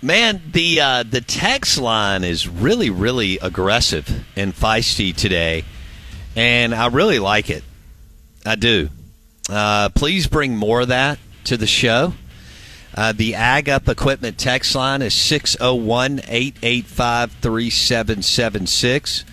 Man, 0.00 0.40
the 0.52 0.80
uh, 0.80 1.02
the 1.02 1.20
text 1.20 1.76
line 1.76 2.22
is 2.22 2.46
really, 2.46 2.88
really 2.88 3.38
aggressive 3.42 4.24
and 4.36 4.54
feisty 4.54 5.14
today, 5.14 5.64
and 6.36 6.72
I 6.72 6.86
really 6.86 7.18
like 7.18 7.50
it. 7.50 7.64
I 8.46 8.54
do. 8.54 8.90
Uh, 9.50 9.88
please 9.88 10.28
bring 10.28 10.56
more 10.56 10.82
of 10.82 10.88
that 10.88 11.18
to 11.44 11.56
the 11.56 11.66
show. 11.66 12.12
Uh, 12.94 13.12
the 13.12 13.34
Ag 13.34 13.68
Up 13.68 13.88
Equipment 13.88 14.38
text 14.38 14.76
line 14.76 15.02
is 15.02 15.14
601 15.14 16.20
885 16.28 17.32
3776. 17.32 19.24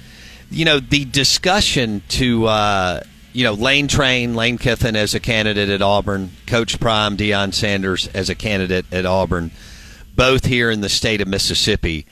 You 0.50 0.66
know, 0.66 0.80
the 0.80 1.06
discussion 1.06 2.02
to, 2.10 2.48
uh, 2.48 3.02
you 3.34 3.44
know, 3.44 3.54
Lane 3.54 3.88
Train, 3.88 4.34
Lane 4.34 4.58
Kiffin 4.58 4.96
as 4.96 5.14
a 5.14 5.20
candidate 5.20 5.70
at 5.70 5.84
Auburn, 5.84 6.32
Coach 6.48 6.80
Prime, 6.80 7.18
Deion 7.18 7.54
Sanders 7.54 8.08
as 8.16 8.32
a 8.32 8.36
candidate 8.36 8.86
at 8.92 9.06
Auburn 9.06 9.52
both 10.16 10.46
here 10.46 10.72
in 10.72 10.82
the 10.82 10.90
state 10.90 11.22
of 11.22 11.28
Mississippi, 11.28 12.06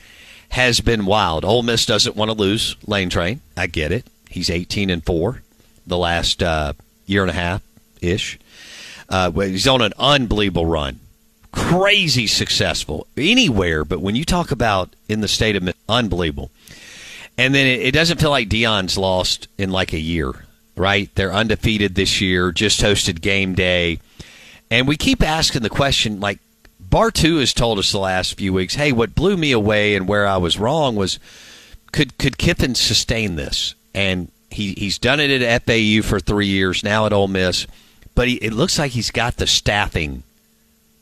has 0.50 0.82
been 0.82 1.06
wild. 1.06 1.44
Ole 1.44 1.64
Miss 1.64 1.86
doesn't 1.86 2.16
want 2.16 2.30
to 2.30 2.38
lose 2.38 2.76
Lane 2.86 3.10
Train. 3.10 3.42
I 3.58 3.68
get 3.68 3.92
it. 3.92 4.06
He's 4.30 4.50
18 4.50 4.90
and 4.90 5.04
four 5.04 5.42
the 5.86 5.98
last 5.98 6.42
uh, 6.44 6.74
year 7.06 7.22
and 7.22 7.32
a 7.32 7.34
half 7.34 7.62
ish. 8.02 8.40
Uh, 9.10 9.32
he's 9.32 9.68
on 9.68 9.82
an 9.82 9.94
unbelievable 9.98 10.66
run, 10.66 11.00
crazy 11.52 12.28
successful 12.28 13.08
anywhere. 13.18 13.84
But 13.84 14.02
when 14.02 14.16
you 14.16 14.26
talk 14.26 14.52
about 14.52 14.96
in 15.08 15.22
the 15.22 15.28
state 15.28 15.56
of 15.56 15.74
unbelievable, 15.90 16.52
and 17.38 17.54
then 17.54 17.68
it, 17.68 17.82
it 17.82 17.92
doesn't 17.92 18.20
feel 18.20 18.30
like 18.30 18.50
Deion's 18.50 18.98
lost 18.98 19.48
in 19.58 19.72
like 19.72 19.94
a 19.94 20.00
year, 20.00 20.46
right? 20.76 21.10
They're 21.16 21.34
undefeated 21.34 21.96
this 21.96 22.22
year. 22.22 22.52
Just 22.52 22.82
hosted 22.82 23.22
game 23.22 23.56
day, 23.56 24.00
and 24.72 24.88
we 24.88 24.98
keep 24.98 25.22
asking 25.22 25.64
the 25.64 25.70
question 25.70 26.20
like 26.20 26.40
Bartoo 26.94 27.40
has 27.40 27.56
told 27.56 27.80
us 27.80 27.92
the 27.92 27.98
last 27.98 28.38
few 28.38 28.54
weeks, 28.54 28.76
hey, 28.76 28.92
what 28.92 29.16
blew 29.16 29.36
me 29.36 29.52
away 29.52 29.96
and 29.96 30.08
where 30.08 30.28
I 30.28 30.38
was 30.38 30.60
wrong 30.60 30.96
was 30.96 31.18
could 31.92 32.20
could 32.20 32.38
Kiffin 32.38 32.76
sustain 32.76 33.36
this? 33.36 33.74
And 33.96 34.32
he, 34.52 34.74
he's 34.74 35.00
done 35.00 35.20
it 35.20 35.42
at 35.42 35.66
FAU 35.66 36.08
for 36.08 36.20
three 36.20 36.46
years, 36.46 36.84
now 36.84 37.08
at 37.08 37.12
Ole 37.12 37.28
Miss, 37.28 37.66
but 38.14 38.28
he, 38.28 38.36
it 38.36 38.54
looks 38.54 38.78
like 38.78 38.92
he's 38.92 39.10
got 39.10 39.38
the 39.38 39.48
staffing 39.48 40.22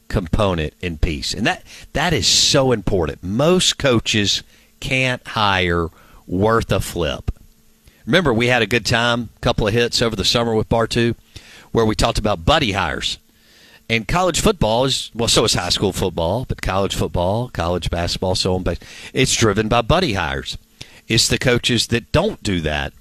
component 0.08 0.74
in 0.80 0.98
piece. 0.98 1.34
And 1.34 1.46
that 1.46 1.62
that 1.92 2.14
is 2.14 2.26
so 2.26 2.72
important. 2.72 3.22
Most 3.22 3.78
coaches 3.78 4.44
can't 4.80 5.28
hire 5.28 5.90
worth 6.26 6.72
a 6.72 6.80
flip. 6.80 7.32
Remember, 8.06 8.34
we 8.34 8.48
had 8.48 8.62
a 8.62 8.66
good 8.66 8.86
time, 8.86 9.28
a 9.36 9.40
couple 9.42 9.68
of 9.68 9.74
hits 9.74 10.02
over 10.02 10.16
the 10.16 10.24
summer 10.24 10.56
with 10.56 10.70
Bartoo, 10.70 11.16
where 11.74 11.86
we 11.86 11.96
talked 11.96 12.18
about 12.18 12.46
buddy 12.46 12.72
hires 12.72 13.18
and 13.92 14.08
college 14.08 14.40
football 14.40 14.86
is 14.86 15.12
well, 15.14 15.28
so 15.28 15.44
is 15.44 15.54
high 15.54 15.68
school 15.68 15.92
football, 15.92 16.46
but 16.48 16.62
college 16.62 16.96
football, 16.96 17.50
college 17.50 17.90
basketball, 17.90 18.36
so 18.36 18.56
on. 18.56 18.64
But 18.64 18.80
it's 19.14 19.36
driven 19.36 19.68
by 19.68 19.82
buddy 19.82 20.14
hires. 20.14 20.58
It's 21.10 21.28
the 21.28 21.38
coaches 21.38 21.88
that 21.88 22.14
don't 22.14 22.42
do 22.42 22.62
that 22.62 22.94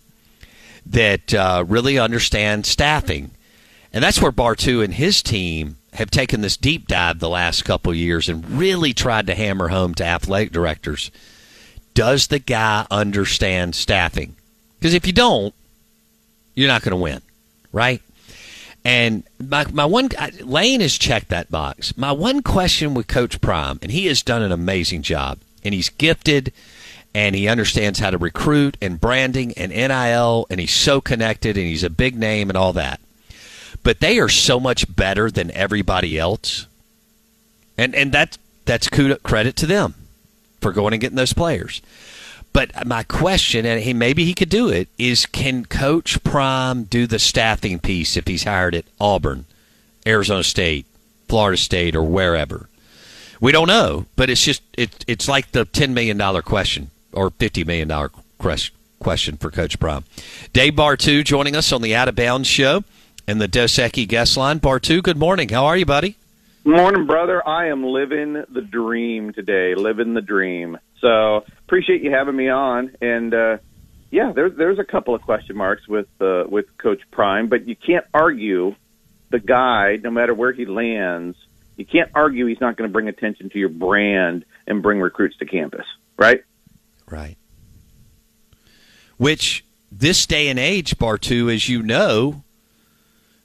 that 0.85 1.33
uh, 1.33 1.65
really 1.69 1.97
understand 1.97 2.67
staffing, 2.67 3.31
and 3.93 4.03
that's 4.03 4.21
where 4.21 4.33
Bartoo 4.33 4.83
and 4.83 4.93
his 4.93 5.23
team 5.23 5.77
have 5.93 6.11
taken 6.11 6.41
this 6.41 6.57
deep 6.57 6.89
dive 6.89 7.21
the 7.21 7.29
last 7.29 7.65
couple 7.65 7.95
years 7.95 8.29
and 8.29 8.59
really 8.59 8.93
tried 8.93 9.29
to 9.29 9.37
hammer 9.37 9.69
home 9.69 9.95
to 9.95 10.05
athletic 10.05 10.51
directors: 10.51 11.13
Does 11.95 12.27
the 12.27 12.41
guy 12.41 12.85
understand 12.91 13.77
staffing? 13.77 14.35
Because 14.81 14.95
if 14.95 15.07
you 15.07 15.13
don't, 15.13 15.55
you're 16.57 16.67
not 16.67 16.83
going 16.83 16.91
to 16.91 16.97
win, 16.97 17.23
right? 17.71 18.03
And 18.85 19.25
my, 19.39 19.67
my 19.73 19.85
one 19.85 20.09
Lane 20.41 20.81
has 20.81 20.97
checked 20.97 21.29
that 21.29 21.51
box. 21.51 21.97
My 21.97 22.13
one 22.13 22.43
question 22.43 22.95
with 22.95 23.07
Coach 23.07 23.41
Prime, 23.41 23.79
and 23.83 23.93
he 23.93 24.07
has 24.07 24.23
done 24.23 24.43
an 24.43 24.53
amazing 24.53 25.03
job, 25.03 25.39
and 25.63 25.75
he's 25.75 25.91
gifted, 25.91 26.53
and 27.15 27.35
he 27.35 27.49
understands 27.49 27.99
how 27.99 28.11
to 28.11 28.19
recruit 28.19 28.77
and 28.81 29.01
branding 29.01 29.53
and 29.57 29.71
NIL, 29.71 30.47
and 30.49 30.61
he's 30.61 30.73
so 30.73 31.01
connected, 31.01 31.59
and 31.59 31.67
he's 31.67 31.85
a 31.85 31.91
big 31.91 32.17
name 32.17 32.49
and 32.49 32.57
all 32.57 32.73
that. 32.73 33.01
But 33.83 34.01
they 34.01 34.19
are 34.19 34.29
so 34.29 34.59
much 34.59 34.95
better 34.95 35.31
than 35.31 35.51
everybody 35.51 36.19
else, 36.19 36.67
and 37.77 37.95
and 37.95 38.13
that 38.13 38.39
that's 38.65 38.89
credit 38.89 39.57
to 39.57 39.67
them 39.67 39.95
for 40.61 40.73
going 40.73 40.93
and 40.95 41.01
getting 41.01 41.17
those 41.17 41.33
players. 41.33 41.83
But 42.53 42.87
my 42.87 43.05
question, 43.05 43.65
and 43.65 43.81
he 43.81 43.93
maybe 43.93 44.25
he 44.25 44.35
could 44.35 44.49
do 44.49 44.69
it, 44.69 44.89
is 44.99 45.27
can 45.27 45.65
Coach 45.65 46.23
Prime 46.25 46.85
do 46.85 47.07
the 47.07 47.19
staffing 47.19 47.79
piece 47.79 48.17
if 48.17 48.27
he's 48.27 48.45
hired 48.45 48.75
at 48.75 48.87
Auburn, 49.01 49.45
Arizona 50.07 50.43
State, 50.43 50.87
Florida 51.29 51.57
State, 51.57 51.95
or 51.95 52.03
wherever? 52.03 52.69
We 53.41 53.53
don't 53.53 53.69
know, 53.69 54.07
but 54.17 54.29
it's 54.29 54.45
just 54.45 54.63
it, 54.77 55.05
it's 55.07 55.29
like 55.29 55.53
the 55.53 55.65
ten 55.65 55.95
million 55.95 56.19
dollar 56.19 56.43
question 56.43 56.91
or 57.13 57.31
fifty 57.31 57.65
million 57.65 57.89
dollar 57.89 58.11
question 58.39 59.37
for 59.37 59.51
Coach 59.51 59.79
Prime. 59.79 60.05
Dave 60.53 60.75
Bartoo 60.75 61.25
joining 61.25 61.55
us 61.55 61.73
on 61.73 61.83
the 61.83 61.95
Out 61.95 62.09
of 62.09 62.17
Bounds 62.17 62.49
show 62.49 62.85
and 63.27 63.41
the 63.41 63.49
Dos 63.49 63.79
guest 63.79 64.37
line. 64.37 64.59
Bartoo, 64.59 65.03
good 65.03 65.17
morning. 65.17 65.49
How 65.51 65.67
are 65.67 65.77
you, 65.77 65.87
buddy? 65.87 66.17
Morning, 66.65 67.07
brother. 67.07 67.47
I 67.49 67.69
am 67.69 67.85
living 67.85 68.45
the 68.51 68.61
dream 68.61 69.33
today. 69.33 69.75
Living 69.75 70.13
the 70.13 70.21
dream. 70.21 70.79
So 71.01 71.45
appreciate 71.67 72.03
you 72.03 72.11
having 72.11 72.37
me 72.37 72.49
on. 72.49 72.97
And 73.01 73.33
uh, 73.35 73.59
yeah, 74.11 74.33
there's 74.33 74.57
there's 74.57 74.79
a 74.79 74.85
couple 74.85 75.15
of 75.15 75.23
question 75.23 75.57
marks 75.57 75.87
with 75.89 76.09
uh, 76.21 76.45
with 76.49 76.77
Coach 76.79 77.01
Prime, 77.11 77.49
but 77.49 77.67
you 77.67 77.77
can't 77.77 78.05
argue 78.13 78.75
the 79.31 79.39
guy, 79.39 79.97
no 80.03 80.11
matter 80.11 80.35
where 80.35 80.53
he 80.53 80.67
lands. 80.67 81.37
You 81.77 81.87
can't 81.87 82.11
argue 82.15 82.45
he's 82.47 82.61
not 82.61 82.77
going 82.77 82.89
to 82.89 82.93
bring 82.93 83.09
attention 83.09 83.49
to 83.51 83.59
your 83.59 83.71
brand 83.71 84.45
and 84.67 84.83
bring 84.83 85.01
recruits 85.01 85.39
to 85.39 85.47
campus, 85.47 85.87
right? 86.19 86.45
Right. 87.09 87.39
Which 89.17 89.65
this 89.91 90.27
day 90.27 90.49
and 90.49 90.59
age, 90.59 90.99
Bartoo, 90.99 91.53
as 91.53 91.69
you 91.69 91.83
know, 91.83 92.43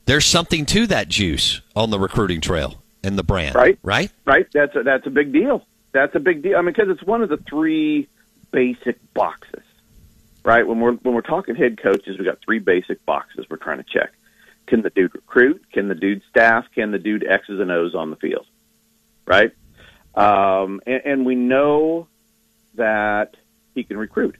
there's 0.05 0.25
something 0.25 0.65
to 0.67 0.87
that 0.87 1.07
juice 1.07 1.61
on 1.75 1.91
the 1.91 1.99
recruiting 1.99 2.41
trail 2.41 2.83
and 3.03 3.17
the 3.17 3.23
brand, 3.23 3.55
right? 3.55 3.79
Right. 3.83 4.11
Right. 4.25 4.47
That's 4.51 4.75
a, 4.75 4.83
that's 4.83 5.07
a 5.07 5.11
big 5.11 5.31
deal. 5.31 5.65
That's 5.95 6.13
a 6.13 6.19
big 6.19 6.41
deal. 6.41 6.57
I 6.57 6.61
mean, 6.61 6.73
because 6.73 6.89
it's 6.89 7.03
one 7.03 7.21
of 7.21 7.29
the 7.29 7.37
three 7.37 8.09
basic 8.51 8.97
boxes. 9.13 9.63
right? 10.43 10.67
When 10.67 10.81
we're 10.81 10.91
when 10.91 11.15
we're 11.15 11.21
talking 11.21 11.55
head 11.55 11.81
coaches, 11.81 12.19
we 12.19 12.25
got 12.25 12.39
three 12.43 12.59
basic 12.59 13.05
boxes 13.05 13.45
we're 13.49 13.55
trying 13.55 13.77
to 13.77 13.85
check. 13.85 14.11
Can 14.67 14.81
the 14.81 14.89
dude 14.89 15.15
recruit? 15.15 15.63
Can 15.71 15.87
the 15.87 15.95
dude 15.95 16.21
staff? 16.29 16.65
Can 16.75 16.91
the 16.91 16.99
dude 16.99 17.25
X's 17.25 17.61
and 17.61 17.71
O's 17.71 17.95
on 17.95 18.09
the 18.09 18.17
field? 18.17 18.45
Right? 19.25 19.53
Um, 20.15 20.81
and, 20.85 21.01
and 21.05 21.25
we 21.25 21.35
know 21.35 22.07
that 22.75 23.37
he 23.73 23.85
can 23.85 23.97
recruit, 23.97 24.35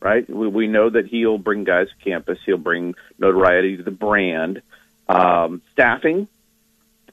right? 0.00 0.28
We, 0.28 0.48
we 0.48 0.66
know 0.66 0.90
that 0.90 1.06
he'll 1.06 1.38
bring 1.38 1.62
guys 1.62 1.86
to 1.88 2.04
campus. 2.04 2.40
He'll 2.44 2.58
bring 2.58 2.96
notoriety 3.16 3.76
to 3.76 3.84
the 3.84 3.92
brand. 3.92 4.60
Um, 5.08 5.62
staffing, 5.70 6.26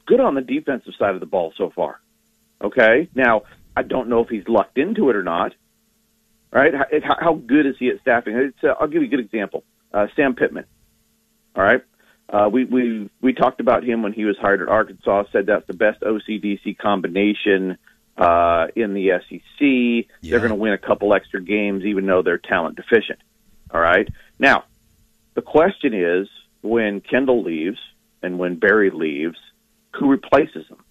good 0.04 0.18
on 0.18 0.34
the 0.34 0.40
defensive 0.40 0.94
side 0.98 1.14
of 1.14 1.20
the 1.20 1.26
ball 1.26 1.52
so 1.56 1.70
far. 1.70 2.00
Okay, 2.60 3.08
now 3.14 3.42
I 3.76 3.82
don't 3.82 4.08
know 4.08 4.20
if 4.20 4.28
he's 4.28 4.46
lucked 4.48 4.78
into 4.78 5.10
it 5.10 5.16
or 5.16 5.22
not. 5.22 5.54
Right? 6.50 6.72
How, 7.02 7.16
how 7.18 7.34
good 7.34 7.66
is 7.66 7.74
he 7.78 7.88
at 7.88 8.00
staffing? 8.00 8.36
It's, 8.36 8.62
uh, 8.62 8.74
I'll 8.78 8.86
give 8.86 9.02
you 9.02 9.08
a 9.08 9.10
good 9.10 9.20
example. 9.20 9.64
Uh, 9.92 10.06
Sam 10.14 10.34
Pittman. 10.34 10.66
All 11.56 11.64
right. 11.64 11.82
Uh, 12.28 12.48
we 12.50 12.64
we 12.64 13.10
we 13.20 13.32
talked 13.32 13.60
about 13.60 13.84
him 13.84 14.02
when 14.02 14.12
he 14.12 14.24
was 14.24 14.36
hired 14.38 14.62
at 14.62 14.68
Arkansas. 14.68 15.24
Said 15.30 15.46
that's 15.46 15.66
the 15.66 15.74
best 15.74 16.00
OCDC 16.00 16.78
combination 16.78 17.76
uh, 18.16 18.68
in 18.74 18.94
the 18.94 19.20
SEC. 19.28 19.40
Yeah. 19.60 20.06
They're 20.22 20.38
going 20.38 20.50
to 20.50 20.56
win 20.56 20.72
a 20.72 20.78
couple 20.78 21.12
extra 21.14 21.42
games, 21.42 21.84
even 21.84 22.06
though 22.06 22.22
they're 22.22 22.38
talent 22.38 22.76
deficient. 22.76 23.18
All 23.70 23.80
right. 23.80 24.08
Now, 24.38 24.64
the 25.34 25.42
question 25.42 25.92
is, 25.94 26.28
when 26.62 27.00
Kendall 27.00 27.42
leaves 27.42 27.78
and 28.22 28.38
when 28.38 28.56
Barry 28.56 28.90
leaves, 28.90 29.38
who 29.92 30.08
replaces 30.08 30.66
him? 30.68 30.82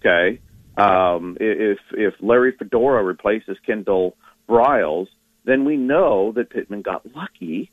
Okay. 0.00 0.40
Um, 0.76 1.36
if 1.40 1.78
if 1.92 2.14
Larry 2.20 2.52
Fedora 2.58 3.02
replaces 3.02 3.56
Kendal 3.66 4.16
Briles, 4.48 5.06
then 5.44 5.64
we 5.64 5.76
know 5.76 6.32
that 6.32 6.50
Pittman 6.50 6.82
got 6.82 7.04
lucky 7.14 7.70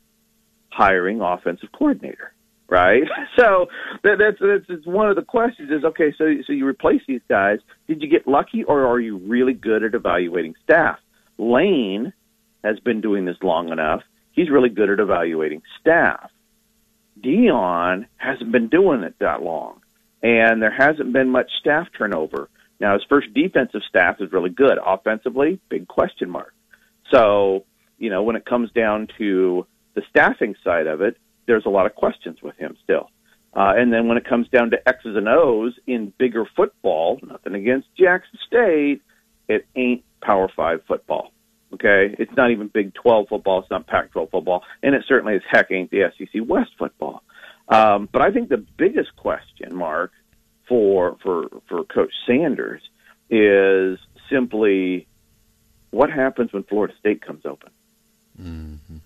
hiring 0.70 1.20
offensive 1.20 1.70
coordinator, 1.72 2.32
right? 2.68 3.02
So 3.36 3.66
that, 4.02 4.16
that's 4.18 4.68
that's 4.68 4.86
one 4.86 5.08
of 5.08 5.16
the 5.16 5.22
questions 5.22 5.70
is 5.70 5.84
okay. 5.84 6.12
So 6.16 6.26
so 6.46 6.52
you 6.52 6.66
replace 6.66 7.00
these 7.08 7.22
guys. 7.28 7.58
Did 7.88 8.02
you 8.02 8.08
get 8.08 8.28
lucky, 8.28 8.62
or 8.62 8.86
are 8.86 9.00
you 9.00 9.16
really 9.16 9.54
good 9.54 9.82
at 9.82 9.94
evaluating 9.94 10.54
staff? 10.62 10.98
Lane 11.38 12.12
has 12.62 12.78
been 12.80 13.00
doing 13.00 13.24
this 13.24 13.38
long 13.42 13.70
enough. 13.70 14.02
He's 14.32 14.50
really 14.50 14.68
good 14.68 14.90
at 14.90 15.00
evaluating 15.00 15.62
staff. 15.80 16.30
Deion 17.20 18.06
hasn't 18.16 18.52
been 18.52 18.68
doing 18.68 19.02
it 19.02 19.14
that 19.18 19.42
long, 19.42 19.80
and 20.22 20.60
there 20.60 20.74
hasn't 20.76 21.12
been 21.12 21.30
much 21.30 21.50
staff 21.58 21.88
turnover. 21.96 22.48
Now 22.82 22.94
his 22.94 23.04
first 23.08 23.32
defensive 23.32 23.82
staff 23.88 24.20
is 24.20 24.32
really 24.32 24.50
good. 24.50 24.76
Offensively, 24.84 25.60
big 25.68 25.86
question 25.86 26.28
mark. 26.28 26.52
So 27.10 27.64
you 27.98 28.10
know 28.10 28.24
when 28.24 28.36
it 28.36 28.44
comes 28.44 28.72
down 28.72 29.06
to 29.18 29.66
the 29.94 30.02
staffing 30.10 30.56
side 30.64 30.88
of 30.88 31.00
it, 31.00 31.16
there's 31.46 31.64
a 31.64 31.70
lot 31.70 31.86
of 31.86 31.94
questions 31.94 32.42
with 32.42 32.56
him 32.56 32.76
still. 32.82 33.08
Uh, 33.54 33.74
and 33.76 33.92
then 33.92 34.08
when 34.08 34.16
it 34.16 34.24
comes 34.24 34.48
down 34.48 34.70
to 34.70 34.88
X's 34.88 35.14
and 35.14 35.28
O's 35.28 35.74
in 35.86 36.12
bigger 36.18 36.44
football, 36.56 37.20
nothing 37.22 37.54
against 37.54 37.86
Jackson 37.96 38.38
State, 38.46 39.02
it 39.48 39.66
ain't 39.76 40.02
Power 40.20 40.48
Five 40.54 40.82
football. 40.88 41.32
Okay, 41.74 42.14
it's 42.18 42.36
not 42.36 42.50
even 42.50 42.66
Big 42.66 42.94
Twelve 42.94 43.28
football. 43.28 43.60
It's 43.60 43.70
not 43.70 43.86
Pac-12 43.86 44.30
football, 44.30 44.64
and 44.82 44.96
it 44.96 45.04
certainly 45.06 45.36
as 45.36 45.42
heck 45.48 45.70
ain't 45.70 45.90
the 45.92 46.10
SEC 46.18 46.42
West 46.44 46.72
football. 46.76 47.22
Um, 47.68 48.08
but 48.10 48.22
I 48.22 48.32
think 48.32 48.48
the 48.48 48.64
biggest 48.76 49.14
question 49.14 49.76
mark 49.76 50.10
for 50.72 51.16
for 51.22 51.48
for 51.68 51.84
Coach 51.84 52.12
Sanders 52.26 52.82
is 53.30 53.98
simply 54.30 55.06
what 55.90 56.10
happens 56.10 56.52
when 56.52 56.62
Florida 56.64 56.94
State 56.98 57.20
comes 57.22 57.44
open. 57.44 57.70
Mm-hmm 58.40 58.96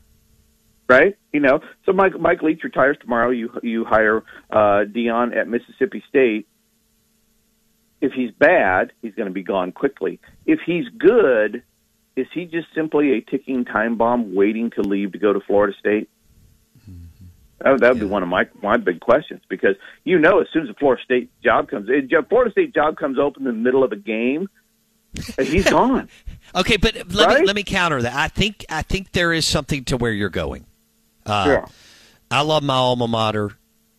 right? 0.88 1.16
You 1.32 1.40
know, 1.40 1.60
so 1.84 1.92
Mike 1.92 2.18
Mike 2.18 2.42
Leach 2.42 2.62
retires 2.62 2.96
tomorrow. 3.00 3.30
You 3.30 3.50
you 3.62 3.84
hire 3.84 4.22
uh, 4.50 4.84
Deion 4.84 5.36
at 5.36 5.48
Mississippi 5.48 6.02
State. 6.08 6.46
If 8.00 8.12
he's 8.12 8.30
bad, 8.30 8.92
he's 9.02 9.14
going 9.14 9.28
to 9.28 9.32
be 9.32 9.42
gone 9.42 9.72
quickly. 9.72 10.20
If 10.44 10.60
he's 10.64 10.88
good, 10.88 11.62
is 12.14 12.26
he 12.32 12.44
just 12.44 12.68
simply 12.74 13.12
a 13.12 13.20
ticking 13.20 13.64
time 13.64 13.96
bomb 13.96 14.34
waiting 14.34 14.70
to 14.72 14.82
leave 14.82 15.12
to 15.12 15.18
go 15.18 15.32
to 15.32 15.40
Florida 15.40 15.76
State? 15.78 16.08
That, 17.58 17.80
that 17.80 17.88
would 17.94 17.96
yeah. 17.98 18.04
be 18.04 18.06
one 18.06 18.22
of 18.22 18.28
my 18.28 18.46
my 18.62 18.76
big 18.76 19.00
questions 19.00 19.40
because 19.48 19.76
you 20.04 20.18
know 20.18 20.40
as 20.40 20.46
soon 20.52 20.62
as 20.62 20.68
the 20.68 20.74
Florida 20.74 21.02
State 21.02 21.30
job 21.42 21.70
comes, 21.70 21.88
Florida 22.28 22.50
State 22.50 22.74
job 22.74 22.96
comes 22.96 23.18
open 23.18 23.46
in 23.46 23.54
the 23.54 23.60
middle 23.60 23.82
of 23.82 23.92
a 23.92 23.96
game, 23.96 24.48
he's 25.38 25.64
gone. 25.70 26.08
okay, 26.54 26.76
but 26.76 26.94
let 27.12 27.28
right? 27.28 27.40
me 27.40 27.46
let 27.46 27.56
me 27.56 27.64
counter 27.64 28.02
that. 28.02 28.14
I 28.14 28.28
think 28.28 28.64
I 28.68 28.82
think 28.82 29.12
there 29.12 29.32
is 29.32 29.46
something 29.46 29.84
to 29.84 29.96
where 29.96 30.12
you're 30.12 30.28
going. 30.28 30.66
Uh, 31.24 31.44
yeah. 31.48 31.66
I 32.30 32.42
love 32.42 32.62
my 32.62 32.74
alma 32.74 33.08
mater. 33.08 33.52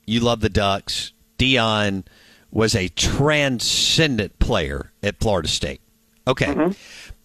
You 0.06 0.20
love 0.20 0.42
the 0.42 0.50
Ducks. 0.50 1.12
Deion 1.38 2.04
was 2.52 2.76
a 2.76 2.88
transcendent 2.90 4.40
player 4.40 4.92
at 5.04 5.20
Florida 5.20 5.48
State. 5.48 5.82
Okay, 6.28 6.48
mm-hmm. 6.48 6.72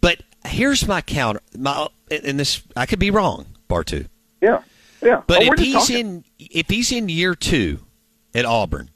but 0.01 0.23
here's 0.47 0.87
my 0.87 1.01
counter. 1.01 1.41
My 1.57 1.89
and 2.11 2.41
this 2.41 2.63
I 2.77 2.87
could 2.87 2.99
be 2.99 3.11
wrong, 3.11 3.47
Bartoo. 3.69 4.07
Yeah, 4.41 4.63
yeah. 5.03 5.23
But 5.27 5.43
oh, 5.43 5.53
if 5.53 5.59
he's 5.59 5.75
talking. 5.75 5.97
in 5.97 6.25
if 6.39 6.69
he's 6.69 6.93
in 6.93 7.09
year 7.09 7.35
two 7.35 7.81
at 8.35 8.45
Auburn, 8.45 8.91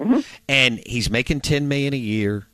mm-hmm. 0.00 0.20
and 0.48 0.80
he's 0.84 1.10
making 1.10 1.40
ten 1.40 1.68
million 1.68 1.94
a 1.94 1.98
year, 1.98 2.46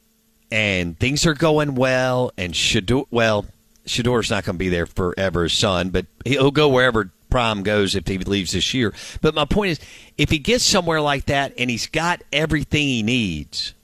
and 0.50 0.98
things 0.98 1.26
are 1.26 1.34
going 1.34 1.74
well, 1.74 2.30
and 2.36 2.52
Shedeur 2.52 3.06
well, 3.10 3.46
Shedeur's 3.86 4.30
not 4.30 4.44
going 4.44 4.56
to 4.56 4.58
be 4.58 4.68
there 4.68 4.86
forever, 4.86 5.48
son, 5.48 5.90
but 5.90 6.06
he'll 6.24 6.50
go 6.50 6.68
wherever 6.68 7.10
prime 7.30 7.62
goes 7.62 7.94
if 7.96 8.06
he 8.06 8.18
leaves 8.18 8.52
this 8.52 8.72
year. 8.74 8.94
But 9.20 9.34
my 9.34 9.44
point 9.44 9.72
is, 9.72 9.80
if 10.16 10.30
he 10.30 10.38
gets 10.38 10.64
somewhere 10.64 11.00
like 11.00 11.26
that 11.26 11.52
and 11.58 11.68
he's 11.68 11.88
got 11.88 12.22
everything 12.32 12.86
he 12.86 13.02
needs, 13.02 13.74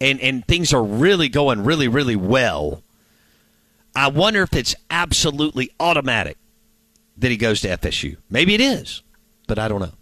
and 0.00 0.20
and 0.20 0.46
things 0.46 0.72
are 0.72 0.82
really 0.82 1.28
going 1.28 1.64
really 1.64 1.88
really 1.88 2.16
well, 2.16 2.82
I 3.94 4.08
wonder 4.08 4.42
if 4.42 4.54
it's 4.54 4.74
absolutely 4.90 5.70
automatic 5.80 6.38
that 7.18 7.30
he 7.30 7.36
goes 7.36 7.60
to 7.62 7.68
FSU. 7.68 8.16
Maybe 8.30 8.54
it 8.54 8.60
is, 8.60 9.02
but 9.46 9.58
I 9.58 9.68
don't 9.68 9.80
know. 9.80 9.92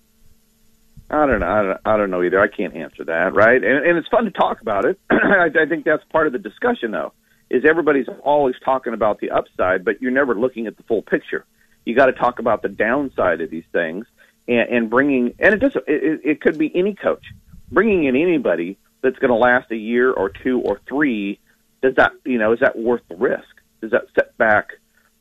I 1.11 1.27
don't 1.27 1.41
know. 1.41 1.49
I 1.49 1.63
don't, 1.63 1.81
I 1.85 1.97
don't 1.97 2.11
know 2.11 2.23
either. 2.23 2.41
I 2.41 2.49
can't 2.49 2.75
answer 2.75 3.05
that, 3.05 3.35
right? 3.35 3.63
And, 3.63 3.87
and 3.87 3.99
it's 3.99 4.09
fun 4.09 4.25
to 4.25 4.31
talk 4.31 4.61
about 4.61 4.85
it. 4.85 4.99
I, 5.11 5.51
I 5.55 5.67
think 5.67 5.85
that's 5.85 6.05
part 6.05 6.27
of 6.27 6.33
the 6.33 6.39
discussion, 6.39 6.91
though. 6.91 7.13
Is 7.51 7.65
everybody's 7.65 8.09
always 8.23 8.57
talking 8.65 8.95
about 8.95 9.21
the 9.21 9.31
upside, 9.31 9.85
but 9.85 10.01
you're 10.01 10.11
never 10.11 10.35
looking 10.35 10.67
at 10.67 10.77
the 10.77 10.83
full 10.85 11.03
picture 11.03 11.45
you 11.85 11.95
got 11.95 12.07
to 12.07 12.13
talk 12.13 12.39
about 12.39 12.63
the 12.63 12.69
downside 12.69 13.41
of 13.41 13.51
these 13.51 13.65
things 13.73 14.07
and, 14.49 14.69
and 14.69 14.91
bringing 14.91 15.35
and 15.39 15.55
it 15.55 15.59
doesn't 15.59 15.85
it, 15.87 16.21
it 16.25 16.41
could 16.41 16.59
be 16.59 16.75
any 16.75 16.95
coach 16.95 17.25
bringing 17.71 18.05
in 18.05 18.17
anybody 18.17 18.77
that's 19.03 19.19
going 19.19 19.31
to 19.31 19.37
last 19.37 19.71
a 19.71 19.77
year 19.77 20.13
or 20.13 20.29
two 20.29 20.61
or 20.61 20.81
three 20.89 21.39
does 21.83 21.95
that 21.97 22.13
you 22.25 22.39
know 22.39 22.53
is 22.53 22.61
that 22.61 22.79
worth 22.79 23.03
the 23.09 23.17
risk 23.17 23.49
does 23.81 23.91
that 23.91 24.05
set 24.15 24.37
back 24.39 24.73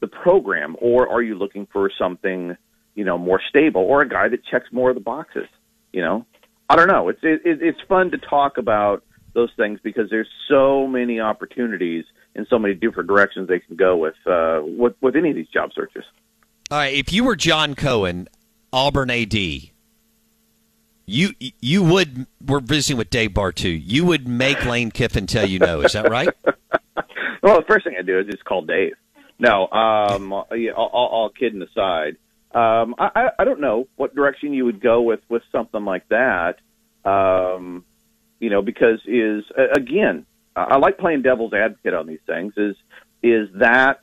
the 0.03 0.07
program 0.07 0.75
or 0.81 1.07
are 1.07 1.21
you 1.21 1.33
looking 1.35 1.65
for 1.71 1.89
something 1.97 2.55
you 2.93 3.05
know 3.05 3.17
more 3.17 3.41
stable 3.49 3.81
or 3.81 4.01
a 4.01 4.09
guy 4.09 4.27
that 4.27 4.43
checks 4.45 4.67
more 4.71 4.89
of 4.89 4.95
the 4.95 5.01
boxes 5.01 5.47
you 5.93 6.01
know 6.01 6.25
i 6.69 6.75
don't 6.75 6.89
know 6.89 7.07
it's 7.07 7.21
it, 7.23 7.41
it's 7.43 7.79
fun 7.87 8.11
to 8.11 8.17
talk 8.17 8.57
about 8.57 9.03
those 9.33 9.49
things 9.55 9.79
because 9.81 10.09
there's 10.09 10.27
so 10.49 10.85
many 10.85 11.19
opportunities 11.19 12.03
in 12.35 12.45
so 12.49 12.59
many 12.59 12.73
different 12.73 13.07
directions 13.07 13.47
they 13.47 13.59
can 13.59 13.75
go 13.77 13.95
with 13.95 14.15
uh 14.27 14.59
with 14.63 14.93
with 15.01 15.15
any 15.15 15.29
of 15.29 15.35
these 15.35 15.47
job 15.47 15.71
searches 15.73 16.03
all 16.73 16.79
right, 16.79 16.95
if 16.95 17.13
you 17.13 17.23
were 17.23 17.35
John 17.35 17.75
Cohen, 17.75 18.27
Auburn 18.71 19.11
AD, 19.11 19.35
you 19.35 19.69
you 21.37 21.83
would. 21.83 22.25
We're 22.43 22.61
visiting 22.61 22.97
with 22.97 23.11
Dave 23.11 23.31
Bartoo. 23.31 23.79
You 23.79 24.05
would 24.05 24.27
make 24.27 24.65
Lane 24.65 24.89
Kiffin 24.89 25.27
tell 25.27 25.47
you 25.47 25.59
no. 25.59 25.81
Is 25.81 25.93
that 25.93 26.09
right? 26.09 26.29
well, 27.43 27.59
the 27.59 27.65
first 27.67 27.85
thing 27.85 27.95
I 27.99 28.01
do 28.01 28.17
is 28.17 28.25
just 28.25 28.43
call 28.45 28.63
Dave. 28.63 28.93
No, 29.39 29.67
um, 29.67 30.31
all, 30.31 30.45
all 30.75 31.29
kidding 31.29 31.61
aside, 31.61 32.17
um, 32.53 32.95
I, 32.97 33.29
I 33.39 33.43
don't 33.43 33.59
know 33.59 33.87
what 33.95 34.15
direction 34.15 34.53
you 34.53 34.65
would 34.65 34.79
go 34.79 35.01
with 35.01 35.21
with 35.29 35.43
something 35.51 35.83
like 35.83 36.07
that. 36.09 36.59
Um, 37.03 37.83
you 38.39 38.49
know, 38.49 38.61
because 38.61 39.01
is 39.05 39.43
again, 39.57 40.25
I 40.55 40.77
like 40.77 40.97
playing 40.97 41.23
devil's 41.23 41.53
advocate 41.53 41.93
on 41.93 42.07
these 42.07 42.21
things. 42.25 42.53
Is 42.57 42.75
is 43.21 43.49
that 43.55 44.01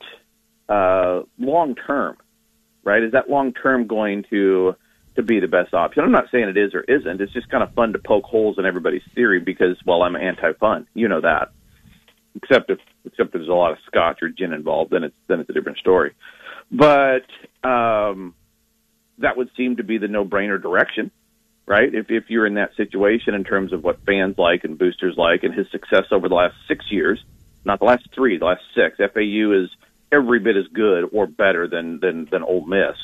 uh, 0.69 1.23
long 1.39 1.75
term? 1.75 2.17
right? 2.83 3.03
Is 3.03 3.11
that 3.11 3.29
long 3.29 3.53
term 3.53 3.87
going 3.87 4.23
to 4.29 4.75
to 5.15 5.23
be 5.23 5.39
the 5.39 5.47
best 5.47 5.73
option? 5.73 6.03
I'm 6.03 6.11
not 6.11 6.29
saying 6.31 6.49
it 6.49 6.57
is 6.57 6.73
or 6.73 6.81
isn't. 6.81 7.21
It's 7.21 7.33
just 7.33 7.49
kind 7.49 7.63
of 7.63 7.73
fun 7.73 7.93
to 7.93 7.99
poke 7.99 8.25
holes 8.25 8.57
in 8.57 8.65
everybody's 8.65 9.03
theory 9.13 9.39
because, 9.39 9.77
well, 9.85 10.03
I'm 10.03 10.15
anti-fun. 10.15 10.87
You 10.93 11.07
know 11.07 11.21
that. 11.21 11.51
Except 12.35 12.69
if 12.69 12.79
except 13.05 13.33
there's 13.33 13.47
a 13.47 13.53
lot 13.53 13.71
of 13.71 13.77
scotch 13.87 14.21
or 14.21 14.29
gin 14.29 14.53
involved, 14.53 14.91
then 14.91 15.03
it's 15.03 15.15
then 15.27 15.39
it's 15.39 15.49
a 15.49 15.53
different 15.53 15.77
story. 15.77 16.13
But 16.71 17.25
um, 17.63 18.33
that 19.17 19.37
would 19.37 19.49
seem 19.57 19.77
to 19.77 19.83
be 19.83 19.97
the 19.97 20.07
no-brainer 20.07 20.61
direction, 20.61 21.11
right? 21.65 21.93
If 21.93 22.09
if 22.09 22.29
you're 22.29 22.45
in 22.45 22.55
that 22.55 22.75
situation 22.75 23.33
in 23.33 23.43
terms 23.43 23.73
of 23.73 23.83
what 23.83 24.05
fans 24.05 24.37
like 24.37 24.63
and 24.63 24.77
boosters 24.77 25.15
like, 25.17 25.43
and 25.43 25.53
his 25.53 25.69
success 25.71 26.05
over 26.11 26.29
the 26.29 26.35
last 26.35 26.55
six 26.67 26.85
years, 26.91 27.23
not 27.65 27.79
the 27.79 27.85
last 27.85 28.07
three, 28.13 28.37
the 28.37 28.45
last 28.45 28.63
six. 28.75 28.97
FAU 28.97 29.51
is 29.51 29.69
every 30.11 30.39
bit 30.39 30.57
as 30.57 30.67
good 30.67 31.09
or 31.11 31.27
better 31.27 31.67
than 31.67 31.99
than 31.99 32.27
than 32.31 32.43
Ole 32.43 32.65
Miss. 32.65 32.95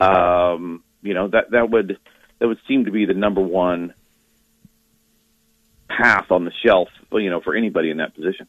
Um, 0.00 0.82
you 1.02 1.14
know 1.14 1.28
that 1.28 1.50
that 1.50 1.70
would 1.70 1.98
that 2.38 2.48
would 2.48 2.58
seem 2.66 2.86
to 2.86 2.90
be 2.90 3.06
the 3.06 3.14
number 3.14 3.40
one 3.40 3.94
path 5.88 6.30
on 6.30 6.44
the 6.44 6.52
shelf. 6.64 6.88
You 7.12 7.30
know, 7.30 7.40
for 7.40 7.54
anybody 7.54 7.90
in 7.90 7.98
that 7.98 8.14
position. 8.14 8.48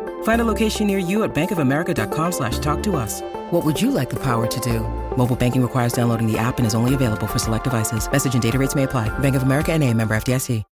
Find 0.23 0.41
a 0.41 0.45
location 0.45 0.87
near 0.87 0.97
you 0.97 1.21
at 1.23 1.33
bankofamerica.com 1.35 2.31
slash 2.31 2.57
talk 2.57 2.81
to 2.83 2.95
us. 2.95 3.21
What 3.51 3.63
would 3.65 3.79
you 3.79 3.91
like 3.91 4.09
the 4.09 4.19
power 4.23 4.47
to 4.47 4.59
do? 4.61 4.79
Mobile 5.15 5.35
banking 5.35 5.61
requires 5.61 5.93
downloading 5.93 6.25
the 6.31 6.39
app 6.39 6.57
and 6.57 6.65
is 6.65 6.73
only 6.73 6.95
available 6.95 7.27
for 7.27 7.37
select 7.37 7.65
devices. 7.65 8.11
Message 8.11 8.33
and 8.33 8.41
data 8.41 8.57
rates 8.57 8.73
may 8.73 8.83
apply. 8.83 9.09
Bank 9.19 9.35
of 9.35 9.43
America 9.43 9.71
and 9.71 9.83
a 9.83 9.93
member 9.93 10.15
FDIC. 10.15 10.63